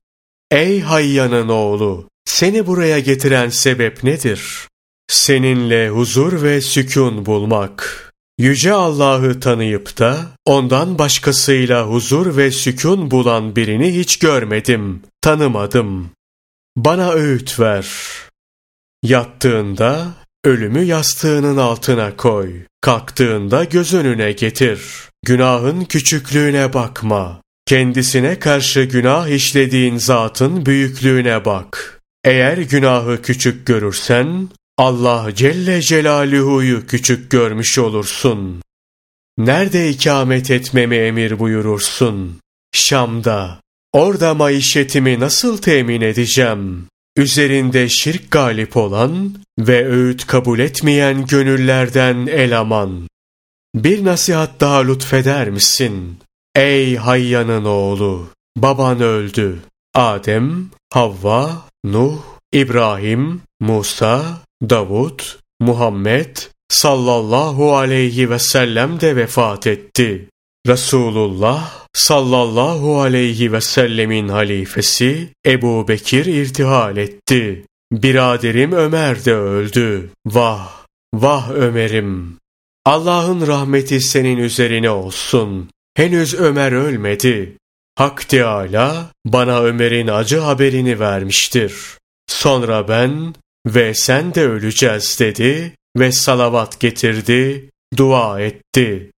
Ey 0.52 0.82
Hayyan'ın 0.82 1.50
oğlu, 1.50 2.10
seni 2.26 2.68
buraya 2.68 3.00
getiren 3.00 3.50
sebep 3.50 4.04
nedir? 4.04 4.68
Seninle 5.08 5.90
huzur 5.90 6.44
ve 6.44 6.62
sükun 6.62 7.26
bulmak. 7.26 8.07
Yüce 8.40 8.74
Allah'ı 8.74 9.40
tanıyıp 9.40 10.00
da 10.00 10.18
ondan 10.46 11.00
başkasıyla 11.00 11.88
huzur 11.88 12.38
ve 12.38 12.52
sükun 12.52 13.12
bulan 13.12 13.56
birini 13.56 13.96
hiç 13.96 14.20
görmedim, 14.20 15.02
tanımadım. 15.22 16.12
Bana 16.76 17.12
öğüt 17.12 17.60
ver. 17.60 17.88
Yattığında 19.04 20.08
ölümü 20.46 20.84
yastığının 20.84 21.58
altına 21.58 22.16
koy. 22.16 22.54
Kalktığında 22.82 23.64
göz 23.64 23.94
önüne 23.94 24.32
getir. 24.32 24.82
Günahın 25.26 25.86
küçüklüğüne 25.86 26.74
bakma. 26.74 27.42
Kendisine 27.66 28.40
karşı 28.40 28.84
günah 28.84 29.28
işlediğin 29.28 29.98
zatın 29.98 30.66
büyüklüğüne 30.66 31.46
bak. 31.46 32.02
Eğer 32.24 32.58
günahı 32.58 33.22
küçük 33.22 33.68
görürsen 33.68 34.50
Allah 34.78 35.36
Celle 35.36 35.82
Celaluhu'yu 35.82 36.88
küçük 36.88 37.32
görmüş 37.32 37.78
olursun. 37.78 38.62
Nerede 39.38 39.90
ikamet 39.90 40.52
etmemi 40.52 40.96
emir 40.96 41.40
buyurursun? 41.40 42.40
Şam'da. 42.72 43.62
Orada 43.94 44.34
maişetimi 44.34 45.20
nasıl 45.20 45.58
temin 45.58 46.02
edeceğim? 46.02 46.88
Üzerinde 47.16 47.90
şirk 47.90 48.32
galip 48.32 48.78
olan 48.78 49.36
ve 49.60 49.88
öğüt 49.88 50.28
kabul 50.28 50.60
etmeyen 50.60 51.26
gönüllerden 51.26 52.28
elaman. 52.28 53.08
Bir 53.76 54.06
nasihat 54.06 54.60
daha 54.60 54.80
lütfeder 54.80 55.50
misin? 55.50 56.18
Ey 56.56 56.96
Hayyan'ın 56.96 57.66
oğlu! 57.66 58.28
Baban 58.58 59.02
öldü. 59.02 59.60
Adem, 59.94 60.70
Havva, 60.94 61.66
Nuh, 61.86 62.20
İbrahim, 62.54 63.42
Musa, 63.60 64.42
Davud, 64.62 65.20
Muhammed 65.60 66.38
sallallahu 66.70 67.76
aleyhi 67.76 68.30
ve 68.30 68.40
sellem 68.40 69.00
de 69.00 69.16
vefat 69.16 69.68
etti. 69.68 70.30
Resulullah 70.68 71.86
sallallahu 71.94 73.02
aleyhi 73.02 73.52
ve 73.52 73.62
sellemin 73.62 74.28
halifesi 74.28 75.30
Ebu 75.46 75.88
Bekir 75.88 76.26
irtihal 76.26 76.98
etti. 76.98 77.66
Biraderim 77.92 78.72
Ömer 78.72 79.26
de 79.26 79.34
öldü. 79.34 80.10
Vah, 80.26 80.86
vah 81.14 81.52
Ömer'im. 81.52 82.38
Allah'ın 82.86 83.48
rahmeti 83.48 84.02
senin 84.02 84.38
üzerine 84.38 84.90
olsun. 84.90 85.70
Henüz 85.96 86.34
Ömer 86.34 86.72
ölmedi. 86.72 87.58
Hak 87.96 88.30
Teâlâ 88.30 89.12
bana 89.26 89.62
Ömer'in 89.62 90.08
acı 90.08 90.40
haberini 90.40 91.00
vermiştir. 91.00 91.74
Sonra 92.28 92.88
ben 92.88 93.34
ve 93.76 93.94
sen 93.94 94.36
de 94.36 94.48
öleceğiz 94.48 95.20
dedi 95.20 95.74
ve 95.98 96.12
salavat 96.12 96.80
getirdi, 96.80 97.70
dua 97.98 98.42
etti. 98.42 99.12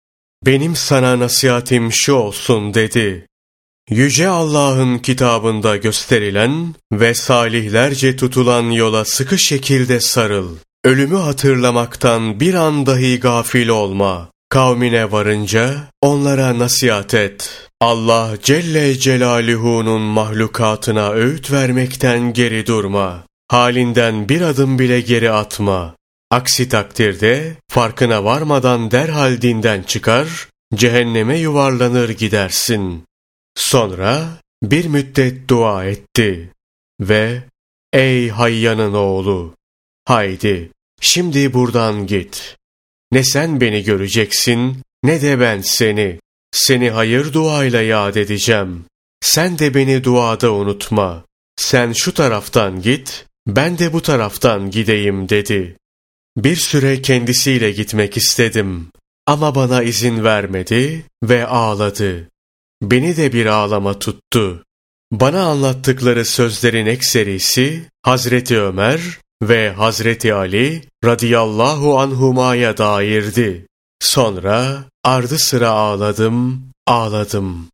Benim 0.46 0.76
sana 0.76 1.18
nasihatim 1.18 1.92
şu 1.92 2.12
olsun 2.12 2.74
dedi. 2.74 3.26
Yüce 3.90 4.28
Allah'ın 4.28 4.98
kitabında 4.98 5.76
gösterilen 5.76 6.74
ve 6.92 7.14
salihlerce 7.14 8.16
tutulan 8.16 8.70
yola 8.70 9.04
sıkı 9.04 9.38
şekilde 9.38 10.00
sarıl. 10.00 10.56
Ölümü 10.84 11.16
hatırlamaktan 11.16 12.40
bir 12.40 12.54
an 12.54 12.87
dahi 12.87 13.20
gafil 13.20 13.68
olma. 13.68 14.30
Kavmine 14.48 15.12
varınca 15.12 15.74
onlara 16.02 16.58
nasihat 16.58 17.14
et. 17.14 17.68
Allah 17.80 18.34
Celle 18.42 18.98
Celaluhu'nun 18.98 20.00
mahlukatına 20.00 21.11
öğüt 21.11 21.52
vermekten 21.52 22.32
geri 22.32 22.66
durma. 22.66 23.27
Halinden 23.48 24.28
bir 24.28 24.40
adım 24.40 24.78
bile 24.78 25.00
geri 25.00 25.30
atma. 25.30 25.96
Aksi 26.30 26.68
takdirde 26.68 27.56
farkına 27.70 28.24
varmadan 28.24 28.90
derhal 28.90 29.42
dinden 29.42 29.82
çıkar, 29.82 30.48
cehenneme 30.74 31.38
yuvarlanır 31.38 32.08
gidersin. 32.08 33.04
Sonra 33.56 34.28
bir 34.62 34.84
müddet 34.84 35.48
dua 35.48 35.84
etti 35.84 36.52
ve 37.00 37.42
''Ey 37.92 38.28
Hayyan'ın 38.28 38.94
oğlu, 38.94 39.54
haydi 40.04 40.70
şimdi 41.00 41.54
buradan 41.54 42.06
git. 42.06 42.56
Ne 43.12 43.24
sen 43.24 43.61
beni 43.61 43.84
göreceksin 43.84 44.82
ne 45.04 45.22
de 45.22 45.40
ben 45.40 45.61
seni. 45.61 46.20
Seni 46.52 46.90
hayır 46.90 47.32
duayla 47.32 47.82
yad 47.82 48.14
edeceğim. 48.14 48.84
Sen 49.20 49.58
de 49.58 49.74
beni 49.74 50.04
duada 50.04 50.52
unutma. 50.52 51.24
Sen 51.56 51.92
şu 51.92 52.14
taraftan 52.14 52.82
git, 52.82 53.26
ben 53.46 53.79
de 53.79 53.92
bu 53.92 54.03
taraftan 54.03 54.70
gideyim 54.70 55.29
dedi. 55.29 55.77
Bir 56.37 56.57
süre 56.57 57.03
kendisiyle 57.03 57.70
gitmek 57.70 58.16
istedim 58.16 58.90
ama 59.27 59.55
bana 59.55 59.83
izin 59.83 60.24
vermedi 60.24 61.05
ve 61.22 61.46
ağladı. 61.46 62.29
Beni 62.83 63.16
de 63.16 63.33
bir 63.33 63.46
ağlama 63.46 63.98
tuttu. 63.98 64.64
Bana 65.12 65.42
anlattıkları 65.42 66.24
sözlerin 66.24 66.87
ekserisi 66.87 67.90
Hazreti 68.03 68.61
Ömer 68.61 69.01
ve 69.42 69.70
Hazreti 69.70 70.35
Ali 70.35 70.83
radıyallahu 71.05 71.98
anhumaya 71.98 72.77
dairdi. 72.77 73.66
Sonra 74.01 74.85
ardı 75.05 75.38
sıra 75.38 75.68
ağladım, 75.68 76.70
ağladım. 76.87 77.68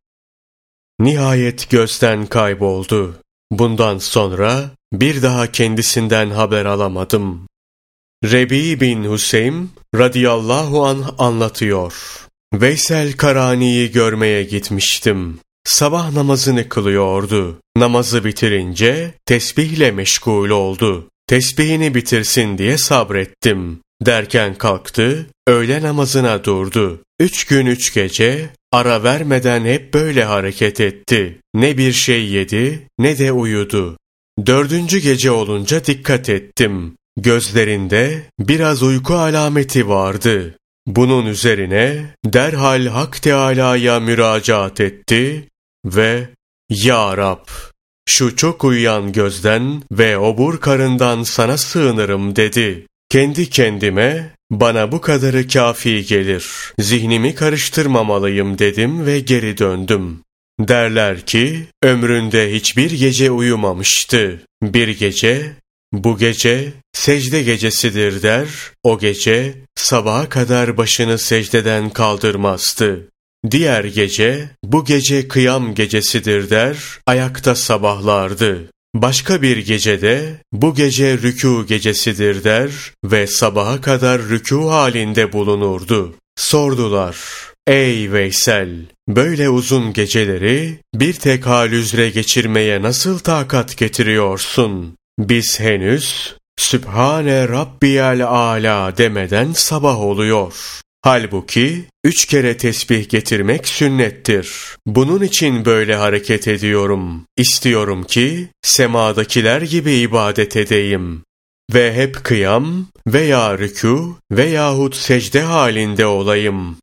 Nihayet 0.99 1.69
gözden 1.69 2.25
kayboldu. 2.25 3.15
Bundan 3.51 3.97
sonra 3.97 4.69
bir 5.01 5.21
daha 5.21 5.51
kendisinden 5.51 6.29
haber 6.29 6.65
alamadım. 6.65 7.47
Rebi 8.23 8.79
bin 8.79 9.11
Hüseyin 9.13 9.71
radıyallahu 9.95 10.85
an 10.85 11.15
anlatıyor. 11.17 11.93
Veysel 12.53 13.13
Karani'yi 13.13 13.91
görmeye 13.91 14.43
gitmiştim. 14.43 15.39
Sabah 15.65 16.11
namazını 16.11 16.69
kılıyordu. 16.69 17.59
Namazı 17.77 18.25
bitirince 18.25 19.13
tesbihle 19.25 19.91
meşgul 19.91 20.49
oldu. 20.49 21.09
Tesbihini 21.27 21.95
bitirsin 21.95 22.57
diye 22.57 22.77
sabrettim. 22.77 23.79
Derken 24.05 24.55
kalktı, 24.55 25.27
öğle 25.47 25.81
namazına 25.81 26.43
durdu. 26.43 27.01
Üç 27.19 27.45
gün 27.45 27.65
üç 27.65 27.93
gece 27.93 28.49
ara 28.71 29.03
vermeden 29.03 29.65
hep 29.65 29.93
böyle 29.93 30.23
hareket 30.23 30.79
etti. 30.79 31.39
Ne 31.53 31.77
bir 31.77 31.93
şey 31.93 32.25
yedi 32.25 32.87
ne 32.99 33.17
de 33.17 33.31
uyudu. 33.31 33.97
Dördüncü 34.45 34.99
gece 34.99 35.31
olunca 35.31 35.85
dikkat 35.85 36.29
ettim. 36.29 36.97
Gözlerinde 37.17 38.21
biraz 38.39 38.83
uyku 38.83 39.13
alameti 39.13 39.87
vardı. 39.87 40.57
Bunun 40.87 41.25
üzerine 41.25 42.13
derhal 42.25 42.85
Hak 42.87 43.21
Teâlâ'ya 43.21 43.99
müracaat 43.99 44.79
etti 44.79 45.49
ve 45.85 46.29
Ya 46.69 47.17
Rab, 47.17 47.47
şu 48.09 48.35
çok 48.35 48.63
uyuyan 48.63 49.11
gözden 49.11 49.83
ve 49.91 50.17
obur 50.17 50.59
karından 50.59 51.23
sana 51.23 51.57
sığınırım 51.57 52.35
dedi. 52.35 52.87
Kendi 53.09 53.49
kendime 53.49 54.31
bana 54.51 54.91
bu 54.91 55.01
kadarı 55.01 55.47
kafi 55.47 56.05
gelir. 56.05 56.73
Zihnimi 56.79 57.35
karıştırmamalıyım 57.35 58.59
dedim 58.59 59.05
ve 59.05 59.19
geri 59.19 59.57
döndüm. 59.57 60.21
Derler 60.59 61.25
ki 61.25 61.65
ömründe 61.83 62.53
hiçbir 62.53 62.91
gece 62.91 63.31
uyumamıştı. 63.31 64.41
Bir 64.63 64.87
gece, 64.87 65.51
bu 65.93 66.17
gece 66.17 66.73
secde 66.93 67.43
gecesidir 67.43 68.23
der, 68.23 68.47
o 68.83 68.99
gece 68.99 69.55
sabaha 69.75 70.29
kadar 70.29 70.77
başını 70.77 71.19
secdeden 71.19 71.89
kaldırmazdı. 71.89 73.09
Diğer 73.51 73.83
gece, 73.83 74.49
bu 74.63 74.85
gece 74.85 75.27
kıyam 75.27 75.75
gecesidir 75.75 76.49
der, 76.49 76.77
ayakta 77.05 77.55
sabahlardı. 77.55 78.69
Başka 78.95 79.41
bir 79.41 79.57
gecede, 79.57 80.41
bu 80.51 80.75
gece 80.75 81.15
rükû 81.15 81.67
gecesidir 81.67 82.43
der 82.43 82.69
ve 83.03 83.27
sabaha 83.27 83.81
kadar 83.81 84.19
rükû 84.19 84.69
halinde 84.69 85.33
bulunurdu. 85.33 86.15
Sordular, 86.37 87.17
ey 87.67 88.11
Veysel, 88.11 88.69
böyle 89.07 89.49
uzun 89.49 89.93
geceleri 89.93 90.79
bir 90.95 91.13
tek 91.13 91.45
hal 91.45 91.71
üzere 91.71 92.09
geçirmeye 92.09 92.81
nasıl 92.81 93.19
takat 93.19 93.77
getiriyorsun? 93.77 94.95
Biz 95.19 95.59
henüz 95.59 96.35
Sübhane 96.57 97.47
Rabbiyel 97.47 98.27
Ala 98.27 98.97
demeden 98.97 99.51
sabah 99.53 99.99
oluyor. 99.99 100.53
Halbuki 101.01 101.85
üç 102.03 102.25
kere 102.25 102.57
tesbih 102.57 103.09
getirmek 103.09 103.67
sünnettir. 103.67 104.49
Bunun 104.85 105.21
için 105.21 105.65
böyle 105.65 105.95
hareket 105.95 106.47
ediyorum. 106.47 107.25
İstiyorum 107.37 108.03
ki 108.03 108.47
semadakiler 108.61 109.61
gibi 109.61 109.93
ibadet 109.93 110.55
edeyim. 110.55 111.23
Ve 111.73 111.93
hep 111.93 112.23
kıyam 112.23 112.87
veya 113.07 113.55
rükû 113.55 114.13
veyahut 114.31 114.95
secde 114.95 115.41
halinde 115.41 116.05
olayım. 116.05 116.77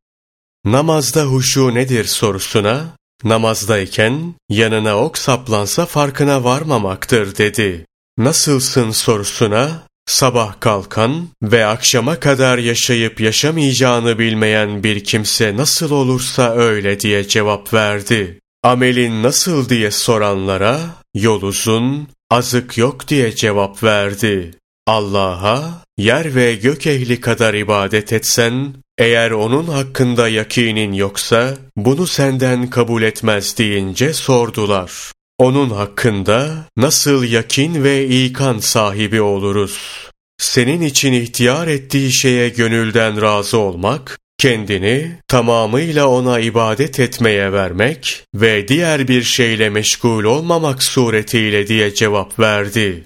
Namazda 0.64 1.22
huşu 1.22 1.74
nedir 1.74 2.04
sorusuna, 2.04 2.96
namazdayken 3.24 4.34
yanına 4.48 4.98
ok 4.98 5.18
saplansa 5.18 5.86
farkına 5.86 6.44
varmamaktır 6.44 7.36
dedi. 7.36 7.86
Nasılsın 8.18 8.90
sorusuna, 8.90 9.82
sabah 10.06 10.60
kalkan 10.60 11.28
ve 11.42 11.66
akşama 11.66 12.20
kadar 12.20 12.58
yaşayıp 12.58 13.20
yaşamayacağını 13.20 14.18
bilmeyen 14.18 14.82
bir 14.82 15.04
kimse 15.04 15.56
nasıl 15.56 15.90
olursa 15.90 16.54
öyle 16.54 17.00
diye 17.00 17.28
cevap 17.28 17.74
verdi. 17.74 18.40
Amelin 18.62 19.22
nasıl 19.22 19.68
diye 19.68 19.90
soranlara, 19.90 20.80
yol 21.14 21.42
uzun, 21.42 22.08
azık 22.30 22.78
yok 22.78 23.08
diye 23.08 23.34
cevap 23.34 23.82
verdi. 23.82 24.50
Allah'a 24.86 25.82
yer 26.02 26.34
ve 26.34 26.54
gök 26.54 26.86
ehli 26.86 27.20
kadar 27.20 27.54
ibadet 27.54 28.12
etsen, 28.12 28.74
eğer 28.98 29.30
onun 29.30 29.64
hakkında 29.64 30.28
yakinin 30.28 30.92
yoksa, 30.92 31.56
bunu 31.76 32.06
senden 32.06 32.70
kabul 32.70 33.02
etmez 33.02 33.58
deyince 33.58 34.12
sordular. 34.12 35.12
Onun 35.38 35.70
hakkında 35.70 36.66
nasıl 36.76 37.24
yakin 37.24 37.84
ve 37.84 38.08
ikan 38.08 38.58
sahibi 38.58 39.20
oluruz? 39.20 39.78
Senin 40.38 40.80
için 40.80 41.12
ihtiyar 41.12 41.66
ettiği 41.66 42.12
şeye 42.12 42.48
gönülden 42.48 43.22
razı 43.22 43.58
olmak, 43.58 44.18
kendini 44.38 45.18
tamamıyla 45.28 46.08
ona 46.08 46.40
ibadet 46.40 47.00
etmeye 47.00 47.52
vermek 47.52 48.24
ve 48.34 48.68
diğer 48.68 49.08
bir 49.08 49.22
şeyle 49.22 49.70
meşgul 49.70 50.24
olmamak 50.24 50.82
suretiyle 50.84 51.66
diye 51.66 51.94
cevap 51.94 52.38
verdi. 52.38 53.04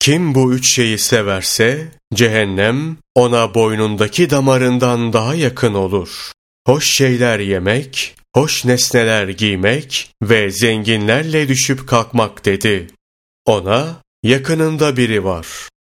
Kim 0.00 0.34
bu 0.34 0.54
üç 0.54 0.74
şeyi 0.74 0.98
severse, 0.98 1.88
cehennem 2.14 2.96
ona 3.14 3.54
boynundaki 3.54 4.30
damarından 4.30 5.12
daha 5.12 5.34
yakın 5.34 5.74
olur. 5.74 6.32
Hoş 6.66 6.96
şeyler 6.96 7.38
yemek, 7.38 8.14
hoş 8.34 8.64
nesneler 8.64 9.28
giymek 9.28 10.10
ve 10.22 10.50
zenginlerle 10.50 11.48
düşüp 11.48 11.88
kalkmak 11.88 12.44
dedi. 12.44 12.86
Ona 13.46 14.02
yakınında 14.22 14.96
biri 14.96 15.24
var. 15.24 15.46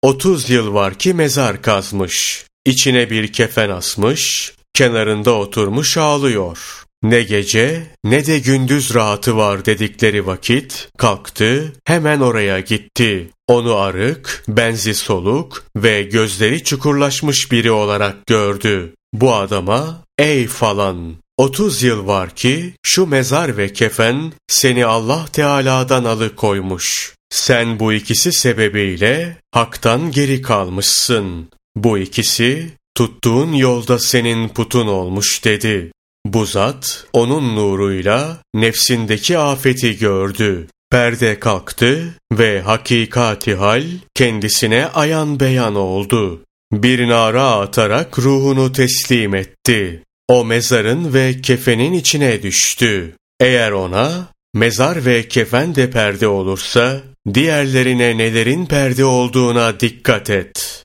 Otuz 0.03 0.51
yıl 0.51 0.75
var 0.75 0.95
ki 0.95 1.15
mezar 1.15 1.63
kazmış. 1.63 2.45
İçine 2.65 3.11
bir 3.11 3.33
kefen 3.33 3.71
asmış, 3.71 4.53
kenarında 4.75 5.33
oturmuş 5.33 5.97
ağlıyor. 5.97 6.86
Ne 7.03 7.23
gece 7.23 7.87
ne 8.05 8.27
de 8.27 8.39
gündüz 8.39 8.95
rahatı 8.95 9.37
var 9.37 9.65
dedikleri 9.65 10.27
vakit 10.27 10.89
kalktı 10.99 11.73
hemen 11.85 12.21
oraya 12.21 12.61
gitti. 12.61 13.31
Onu 13.47 13.75
arık, 13.75 14.45
benzi 14.49 14.95
soluk 14.95 15.65
ve 15.77 16.03
gözleri 16.03 16.65
çukurlaşmış 16.65 17.53
biri 17.53 17.71
olarak 17.71 18.27
gördü. 18.27 18.95
Bu 19.13 19.35
adama 19.35 20.03
ey 20.19 20.47
falan 20.47 21.15
30 21.37 21.83
yıl 21.83 22.07
var 22.07 22.31
ki 22.31 22.75
şu 22.83 23.07
mezar 23.07 23.57
ve 23.57 23.73
kefen 23.73 24.33
seni 24.49 24.87
Allah 24.87 25.25
Teala'dan 25.33 26.05
alıkoymuş. 26.05 27.15
Sen 27.31 27.81
bu 27.81 27.93
ikisi 27.93 28.33
sebebiyle 28.33 29.37
haktan 29.53 30.11
geri 30.11 30.43
kalmışsın. 30.43 31.49
Bu 31.77 31.99
ikisi 31.99 32.73
tuttuğun 32.95 33.53
yolda 33.53 33.99
senin 33.99 34.49
putun 34.49 34.87
olmuş 34.87 35.45
dedi. 35.45 35.93
Bu 36.33 36.47
zat 36.47 37.07
onun 37.13 37.57
nuruyla 37.57 38.39
nefsindeki 38.55 39.39
afeti 39.39 39.99
gördü. 39.99 40.67
Perde 40.91 41.41
kalktı 41.41 42.15
ve 42.33 42.61
hakikati 42.61 43.55
hal 43.55 43.85
kendisine 44.15 44.87
ayan 44.87 45.41
beyan 45.41 45.75
oldu. 45.75 46.43
Bir 46.73 47.09
nara 47.09 47.51
atarak 47.51 48.19
ruhunu 48.19 48.73
teslim 48.73 49.35
etti. 49.35 50.03
O 50.29 50.45
mezarın 50.45 51.15
ve 51.15 51.41
kefenin 51.41 51.93
içine 51.93 52.43
düştü. 52.43 53.17
Eğer 53.41 53.71
ona 53.73 54.29
mezar 54.55 55.07
ve 55.07 55.29
kefen 55.29 55.75
de 55.75 55.91
perde 55.91 56.29
olursa, 56.29 57.03
diğerlerine 57.35 58.19
nelerin 58.19 58.67
perde 58.67 59.05
olduğuna 59.05 59.81
dikkat 59.81 60.31
et. 60.31 60.85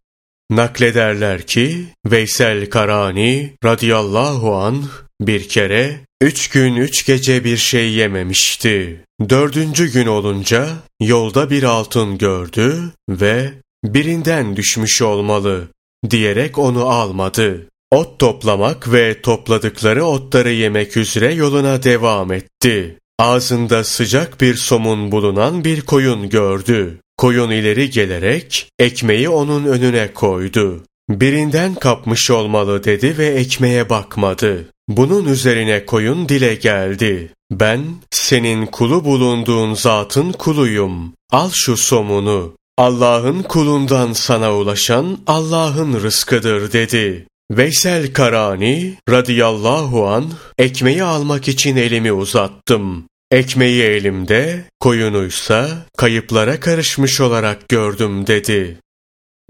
Naklederler 0.51 1.41
ki, 1.41 1.85
Veysel 2.05 2.69
Karani 2.69 3.53
radıyallahu 3.63 4.55
anh 4.55 4.85
bir 5.21 5.49
kere 5.49 5.99
üç 6.21 6.49
gün 6.49 6.75
üç 6.75 7.05
gece 7.05 7.43
bir 7.43 7.57
şey 7.57 7.91
yememişti. 7.91 9.05
Dördüncü 9.29 9.91
gün 9.91 10.07
olunca 10.07 10.69
yolda 10.99 11.49
bir 11.49 11.63
altın 11.63 12.17
gördü 12.17 12.91
ve 13.09 13.53
birinden 13.83 14.55
düşmüş 14.55 15.01
olmalı 15.01 15.67
diyerek 16.09 16.57
onu 16.57 16.85
almadı. 16.85 17.67
Ot 17.91 18.19
toplamak 18.19 18.91
ve 18.91 19.21
topladıkları 19.21 20.05
otları 20.05 20.51
yemek 20.51 20.97
üzere 20.97 21.33
yoluna 21.33 21.83
devam 21.83 22.31
etti. 22.31 22.97
Ağzında 23.19 23.83
sıcak 23.83 24.41
bir 24.41 24.55
somun 24.55 25.11
bulunan 25.11 25.63
bir 25.63 25.81
koyun 25.81 26.29
gördü. 26.29 26.99
Koyun 27.17 27.51
ileri 27.51 27.89
gelerek 27.89 28.69
ekmeği 28.79 29.29
onun 29.29 29.65
önüne 29.65 30.13
koydu. 30.13 30.83
Birinden 31.09 31.75
kapmış 31.75 32.31
olmalı 32.31 32.83
dedi 32.83 33.17
ve 33.17 33.27
ekmeğe 33.27 33.89
bakmadı. 33.89 34.70
Bunun 34.97 35.25
üzerine 35.25 35.85
koyun 35.85 36.29
dile 36.29 36.55
geldi. 36.55 37.33
Ben 37.51 37.81
senin 38.11 38.65
kulu 38.65 39.05
bulunduğun 39.05 39.73
zatın 39.73 40.31
kuluyum. 40.31 41.13
Al 41.31 41.49
şu 41.53 41.77
somunu. 41.77 42.53
Allah'ın 42.77 43.43
kulundan 43.43 44.13
sana 44.13 44.55
ulaşan 44.55 45.17
Allah'ın 45.27 46.01
rızkıdır 46.01 46.73
dedi. 46.73 47.27
Veysel 47.51 48.13
Karani 48.13 48.93
radıyallahu 49.09 50.07
an 50.07 50.25
ekmeği 50.57 51.03
almak 51.03 51.47
için 51.47 51.75
elimi 51.75 52.13
uzattım. 52.13 53.05
Ekmeği 53.31 53.83
elimde, 53.83 54.65
koyunuysa 54.79 55.69
kayıplara 55.97 56.59
karışmış 56.59 57.21
olarak 57.21 57.69
gördüm 57.69 58.27
dedi. 58.27 58.77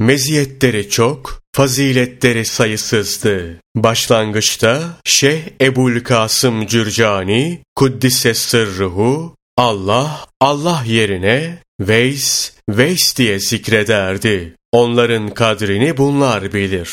Meziyetleri 0.02 0.90
çok, 0.90 1.42
faziletleri 1.56 2.46
sayısızdı. 2.46 3.60
Başlangıçta 3.76 4.98
Şeyh 5.04 5.42
Ebul 5.62 6.00
Kasım 6.00 6.68
Cürcani, 6.68 7.64
Kuddise 7.76 8.34
Sırruhu, 8.34 9.36
Allah, 9.58 10.26
Allah 10.40 10.84
yerine 10.88 11.58
Veys, 11.80 12.54
Veys 12.70 13.18
diye 13.18 13.40
zikrederdi. 13.40 14.56
Onların 14.72 15.30
kadrini 15.30 15.98
bunlar 15.98 16.54
bilir. 16.54 16.90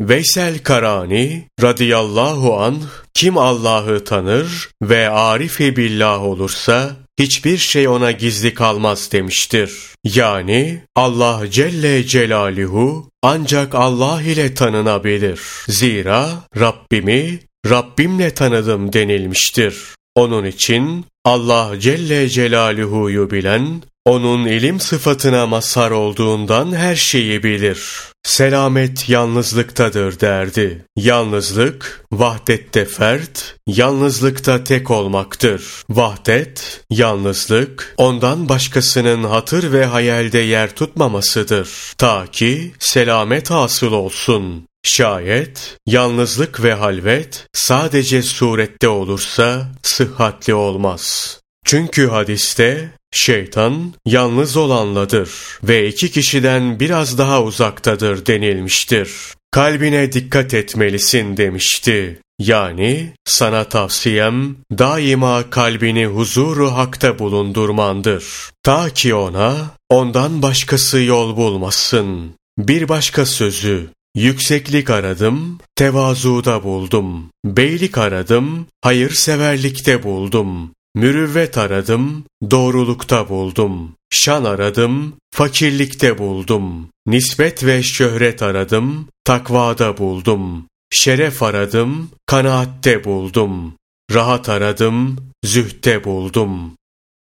Veysel 0.00 0.58
Karani 0.58 1.48
radıyallahu 1.62 2.60
an 2.60 2.82
kim 3.14 3.38
Allah'ı 3.38 4.04
tanır 4.04 4.70
ve 4.82 5.10
arifi 5.10 5.76
billah 5.76 6.22
olursa 6.22 6.96
hiçbir 7.18 7.58
şey 7.58 7.88
ona 7.88 8.10
gizli 8.10 8.54
kalmaz 8.54 9.08
demiştir. 9.12 9.72
Yani 10.04 10.82
Allah 10.96 11.50
Celle 11.50 12.06
Celaluhu 12.06 13.10
ancak 13.22 13.74
Allah 13.74 14.22
ile 14.22 14.54
tanınabilir. 14.54 15.40
Zira 15.68 16.30
Rabbimi 16.58 17.40
Rabbimle 17.70 18.30
tanıdım 18.34 18.92
denilmiştir. 18.92 19.76
Onun 20.14 20.44
için 20.44 21.04
Allah 21.24 21.80
Celle 21.80 22.28
Celaluhu'yu 22.28 23.30
bilen 23.30 23.82
onun 24.04 24.46
ilim 24.46 24.80
sıfatına 24.80 25.46
mazhar 25.46 25.90
olduğundan 25.90 26.72
her 26.72 26.96
şeyi 26.96 27.42
bilir. 27.42 28.00
Selamet 28.22 29.08
yalnızlıktadır 29.08 30.20
derdi. 30.20 30.84
Yalnızlık, 30.96 32.04
vahdette 32.12 32.84
fert, 32.84 33.56
yalnızlıkta 33.66 34.64
tek 34.64 34.90
olmaktır. 34.90 35.62
Vahdet, 35.90 36.84
yalnızlık, 36.90 37.94
ondan 37.96 38.48
başkasının 38.48 39.24
hatır 39.24 39.72
ve 39.72 39.84
hayalde 39.84 40.38
yer 40.38 40.74
tutmamasıdır. 40.74 41.68
Ta 41.98 42.26
ki 42.32 42.72
selamet 42.78 43.50
hasıl 43.50 43.92
olsun. 43.92 44.66
Şayet 44.86 45.76
yalnızlık 45.86 46.62
ve 46.62 46.74
halvet 46.74 47.46
sadece 47.52 48.22
surette 48.22 48.88
olursa 48.88 49.72
sıhhatli 49.82 50.54
olmaz. 50.54 51.40
Çünkü 51.64 52.08
hadiste 52.08 52.90
şeytan 53.16 53.94
yalnız 54.06 54.56
olanladır 54.56 55.30
ve 55.64 55.88
iki 55.88 56.10
kişiden 56.10 56.80
biraz 56.80 57.18
daha 57.18 57.42
uzaktadır 57.42 58.26
denilmiştir. 58.26 59.10
Kalbine 59.50 60.12
dikkat 60.12 60.54
etmelisin 60.54 61.36
demişti. 61.36 62.20
Yani 62.38 63.12
sana 63.24 63.64
tavsiyem 63.64 64.56
daima 64.78 65.50
kalbini 65.50 66.06
huzuru 66.06 66.72
hakta 66.72 67.18
bulundurmandır. 67.18 68.24
Ta 68.62 68.90
ki 68.90 69.14
ona 69.14 69.56
ondan 69.88 70.42
başkası 70.42 71.00
yol 71.00 71.36
bulmasın. 71.36 72.34
Bir 72.58 72.88
başka 72.88 73.26
sözü 73.26 73.88
Yükseklik 74.16 74.90
aradım, 74.90 75.58
tevazuda 75.76 76.64
buldum. 76.64 77.30
Beylik 77.44 77.98
aradım, 77.98 78.66
hayırseverlikte 78.82 80.02
buldum. 80.02 80.70
Mürüvvet 80.94 81.58
aradım, 81.58 82.24
doğrulukta 82.50 83.28
buldum. 83.28 83.96
Şan 84.10 84.44
aradım, 84.44 85.16
fakirlikte 85.30 86.18
buldum. 86.18 86.88
Nispet 87.06 87.64
ve 87.64 87.82
şöhret 87.82 88.42
aradım, 88.42 89.08
takvada 89.24 89.98
buldum. 89.98 90.66
Şeref 90.90 91.42
aradım, 91.42 92.10
kanaatte 92.26 93.04
buldum. 93.04 93.74
Rahat 94.12 94.48
aradım, 94.48 95.16
zühte 95.44 96.04
buldum. 96.04 96.76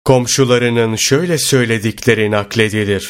Komşularının 0.05 0.95
şöyle 0.95 1.37
söyledikleri 1.37 2.31
nakledilir. 2.31 3.09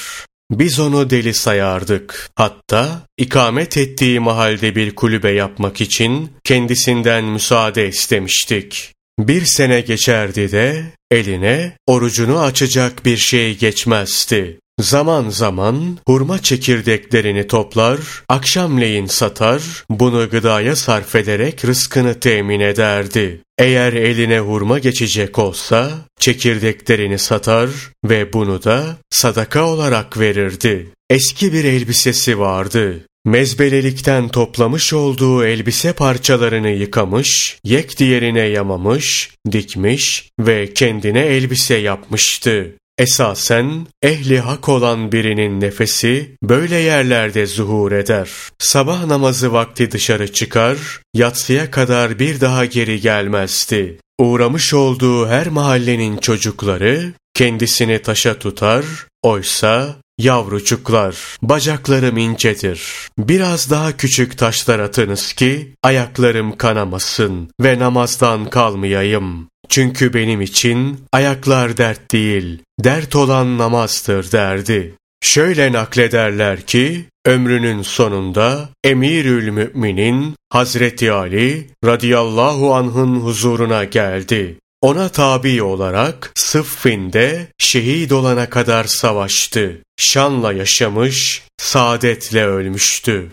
Biz 0.51 0.79
onu 0.79 1.09
deli 1.09 1.33
sayardık. 1.33 2.29
Hatta 2.35 3.01
ikamet 3.17 3.77
ettiği 3.77 4.19
mahalde 4.19 4.75
bir 4.75 4.95
kulübe 4.95 5.31
yapmak 5.31 5.81
için 5.81 6.31
kendisinden 6.43 7.23
müsaade 7.23 7.87
istemiştik. 7.87 8.93
Bir 9.19 9.45
sene 9.45 9.81
geçerdi 9.81 10.51
de 10.51 10.83
eline 11.11 11.77
orucunu 11.87 12.39
açacak 12.39 13.05
bir 13.05 13.17
şey 13.17 13.57
geçmezdi. 13.57 14.59
Zaman 14.81 15.29
zaman 15.29 15.97
hurma 16.07 16.41
çekirdeklerini 16.41 17.47
toplar, 17.47 17.99
akşamleyin 18.29 19.05
satar, 19.05 19.61
bunu 19.89 20.29
gıdaya 20.29 20.75
sarf 20.75 21.15
ederek 21.15 21.65
rızkını 21.65 22.19
temin 22.19 22.59
ederdi. 22.59 23.41
Eğer 23.57 23.93
eline 23.93 24.39
hurma 24.39 24.79
geçecek 24.79 25.39
olsa 25.39 25.91
çekirdeklerini 26.19 27.19
satar 27.19 27.69
ve 28.05 28.33
bunu 28.33 28.63
da 28.63 28.97
sadaka 29.09 29.65
olarak 29.65 30.19
verirdi. 30.19 30.89
Eski 31.09 31.53
bir 31.53 31.63
elbisesi 31.63 32.39
vardı. 32.39 33.05
Mezbelelikten 33.29 34.27
toplamış 34.27 34.93
olduğu 34.93 35.45
elbise 35.45 35.93
parçalarını 35.93 36.69
yıkamış, 36.69 37.59
yek 37.63 37.99
diğerine 37.99 38.39
yamamış, 38.39 39.29
dikmiş 39.51 40.29
ve 40.39 40.73
kendine 40.73 41.19
elbise 41.19 41.75
yapmıştı. 41.75 42.75
Esasen 42.97 43.87
ehli 44.03 44.39
hak 44.39 44.69
olan 44.69 45.11
birinin 45.11 45.61
nefesi 45.61 46.37
böyle 46.43 46.75
yerlerde 46.75 47.45
zuhur 47.45 47.91
eder. 47.91 48.29
Sabah 48.59 49.05
namazı 49.05 49.53
vakti 49.53 49.91
dışarı 49.91 50.33
çıkar, 50.33 50.77
yatsıya 51.13 51.71
kadar 51.71 52.19
bir 52.19 52.41
daha 52.41 52.65
geri 52.65 53.01
gelmezdi. 53.01 53.97
Uğramış 54.19 54.73
olduğu 54.73 55.27
her 55.27 55.47
mahallenin 55.47 56.17
çocukları 56.17 57.13
kendisini 57.33 58.01
taşa 58.01 58.39
tutar, 58.39 58.85
oysa 59.23 59.95
Yavrucuklar, 60.19 61.37
bacaklarım 61.41 62.17
incedir. 62.17 62.81
Biraz 63.17 63.71
daha 63.71 63.97
küçük 63.97 64.37
taşlar 64.37 64.79
atınız 64.79 65.33
ki 65.33 65.73
ayaklarım 65.83 66.57
kanamasın 66.57 67.51
ve 67.61 67.79
namazdan 67.79 68.49
kalmayayım. 68.49 69.47
Çünkü 69.69 70.13
benim 70.13 70.41
için 70.41 70.99
ayaklar 71.11 71.77
dert 71.77 72.11
değil, 72.11 72.59
dert 72.79 73.15
olan 73.15 73.57
namazdır 73.57 74.31
derdi. 74.31 74.95
Şöyle 75.21 75.71
naklederler 75.71 76.61
ki, 76.61 77.05
ömrünün 77.25 77.81
sonunda 77.81 78.69
Emirül 78.83 79.49
Müminin 79.49 80.35
Hazreti 80.49 81.11
Ali 81.11 81.67
radıyallahu 81.85 82.75
anh'ın 82.75 83.15
huzuruna 83.15 83.83
geldi. 83.83 84.57
Ona 84.81 85.09
tabi 85.09 85.63
olarak 85.63 86.31
Sıffin'de 86.35 87.47
şehit 87.57 88.11
olana 88.11 88.49
kadar 88.49 88.83
savaştı. 88.83 89.83
Şanla 89.97 90.53
yaşamış, 90.53 91.43
saadetle 91.57 92.45
ölmüştü. 92.45 93.31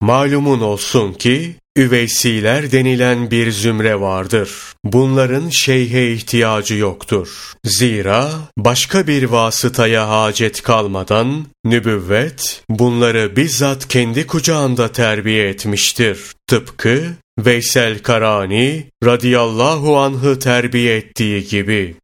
Malumun 0.00 0.60
olsun 0.60 1.12
ki 1.12 1.56
Üveysiler 1.76 2.72
denilen 2.72 3.30
bir 3.30 3.50
zümre 3.50 4.00
vardır. 4.00 4.50
Bunların 4.84 5.48
şeyhe 5.48 6.12
ihtiyacı 6.12 6.74
yoktur. 6.74 7.28
Zira 7.64 8.30
başka 8.58 9.06
bir 9.06 9.22
vasıtaya 9.22 10.08
hacet 10.08 10.62
kalmadan 10.62 11.46
nübüvvet 11.64 12.62
bunları 12.70 13.36
bizzat 13.36 13.88
kendi 13.88 14.26
kucağında 14.26 14.92
terbiye 14.92 15.48
etmiştir. 15.48 16.18
Tıpkı 16.46 17.02
Veysel 17.46 17.98
Karani 17.98 18.86
radıyallahu 19.04 19.98
anh'ı 19.98 20.38
terbiye 20.38 20.96
ettiği 20.96 21.48
gibi. 21.48 21.96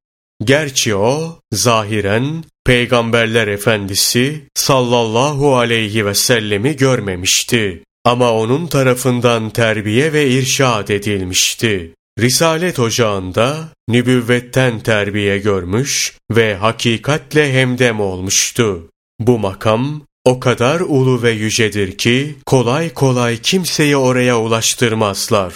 Gerçi 0.45 0.95
o 0.95 1.41
zahiren 1.53 2.45
Peygamberler 2.67 3.49
Efendisi 3.49 4.43
sallallahu 4.55 5.57
aleyhi 5.57 6.07
ve 6.07 6.15
sellemi 6.15 6.77
görmemişti. 6.77 7.83
Ama 8.05 8.33
onun 8.33 8.67
tarafından 8.67 9.51
terbiye 9.51 10.13
ve 10.13 10.29
irşad 10.29 10.89
edilmişti. 10.89 11.95
Risalet 12.21 12.79
ocağında 12.79 13.69
nübüvvetten 13.89 14.81
terbiye 14.81 15.39
görmüş 15.39 16.13
ve 16.31 16.55
hakikatle 16.55 17.53
hemdem 17.53 18.01
olmuştu. 18.01 18.91
Bu 19.21 19.39
makam 19.39 20.03
o 20.27 20.41
kadar 20.41 20.81
ulu 20.81 21.23
ve 21.23 21.31
yücedir 21.31 21.99
ki 21.99 22.35
kolay 22.47 22.95
kolay 22.95 23.39
kimseyi 23.39 23.97
oraya 23.97 24.41
ulaştırmazlar. 24.41 25.55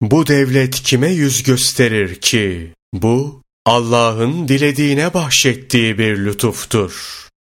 Bu 0.00 0.26
devlet 0.26 0.82
kime 0.82 1.10
yüz 1.10 1.42
gösterir 1.42 2.14
ki? 2.14 2.72
Bu 2.92 3.42
Allah'ın 3.66 4.48
dilediğine 4.48 5.14
bahşettiği 5.14 5.98
bir 5.98 6.18
lütuftur. 6.18 7.23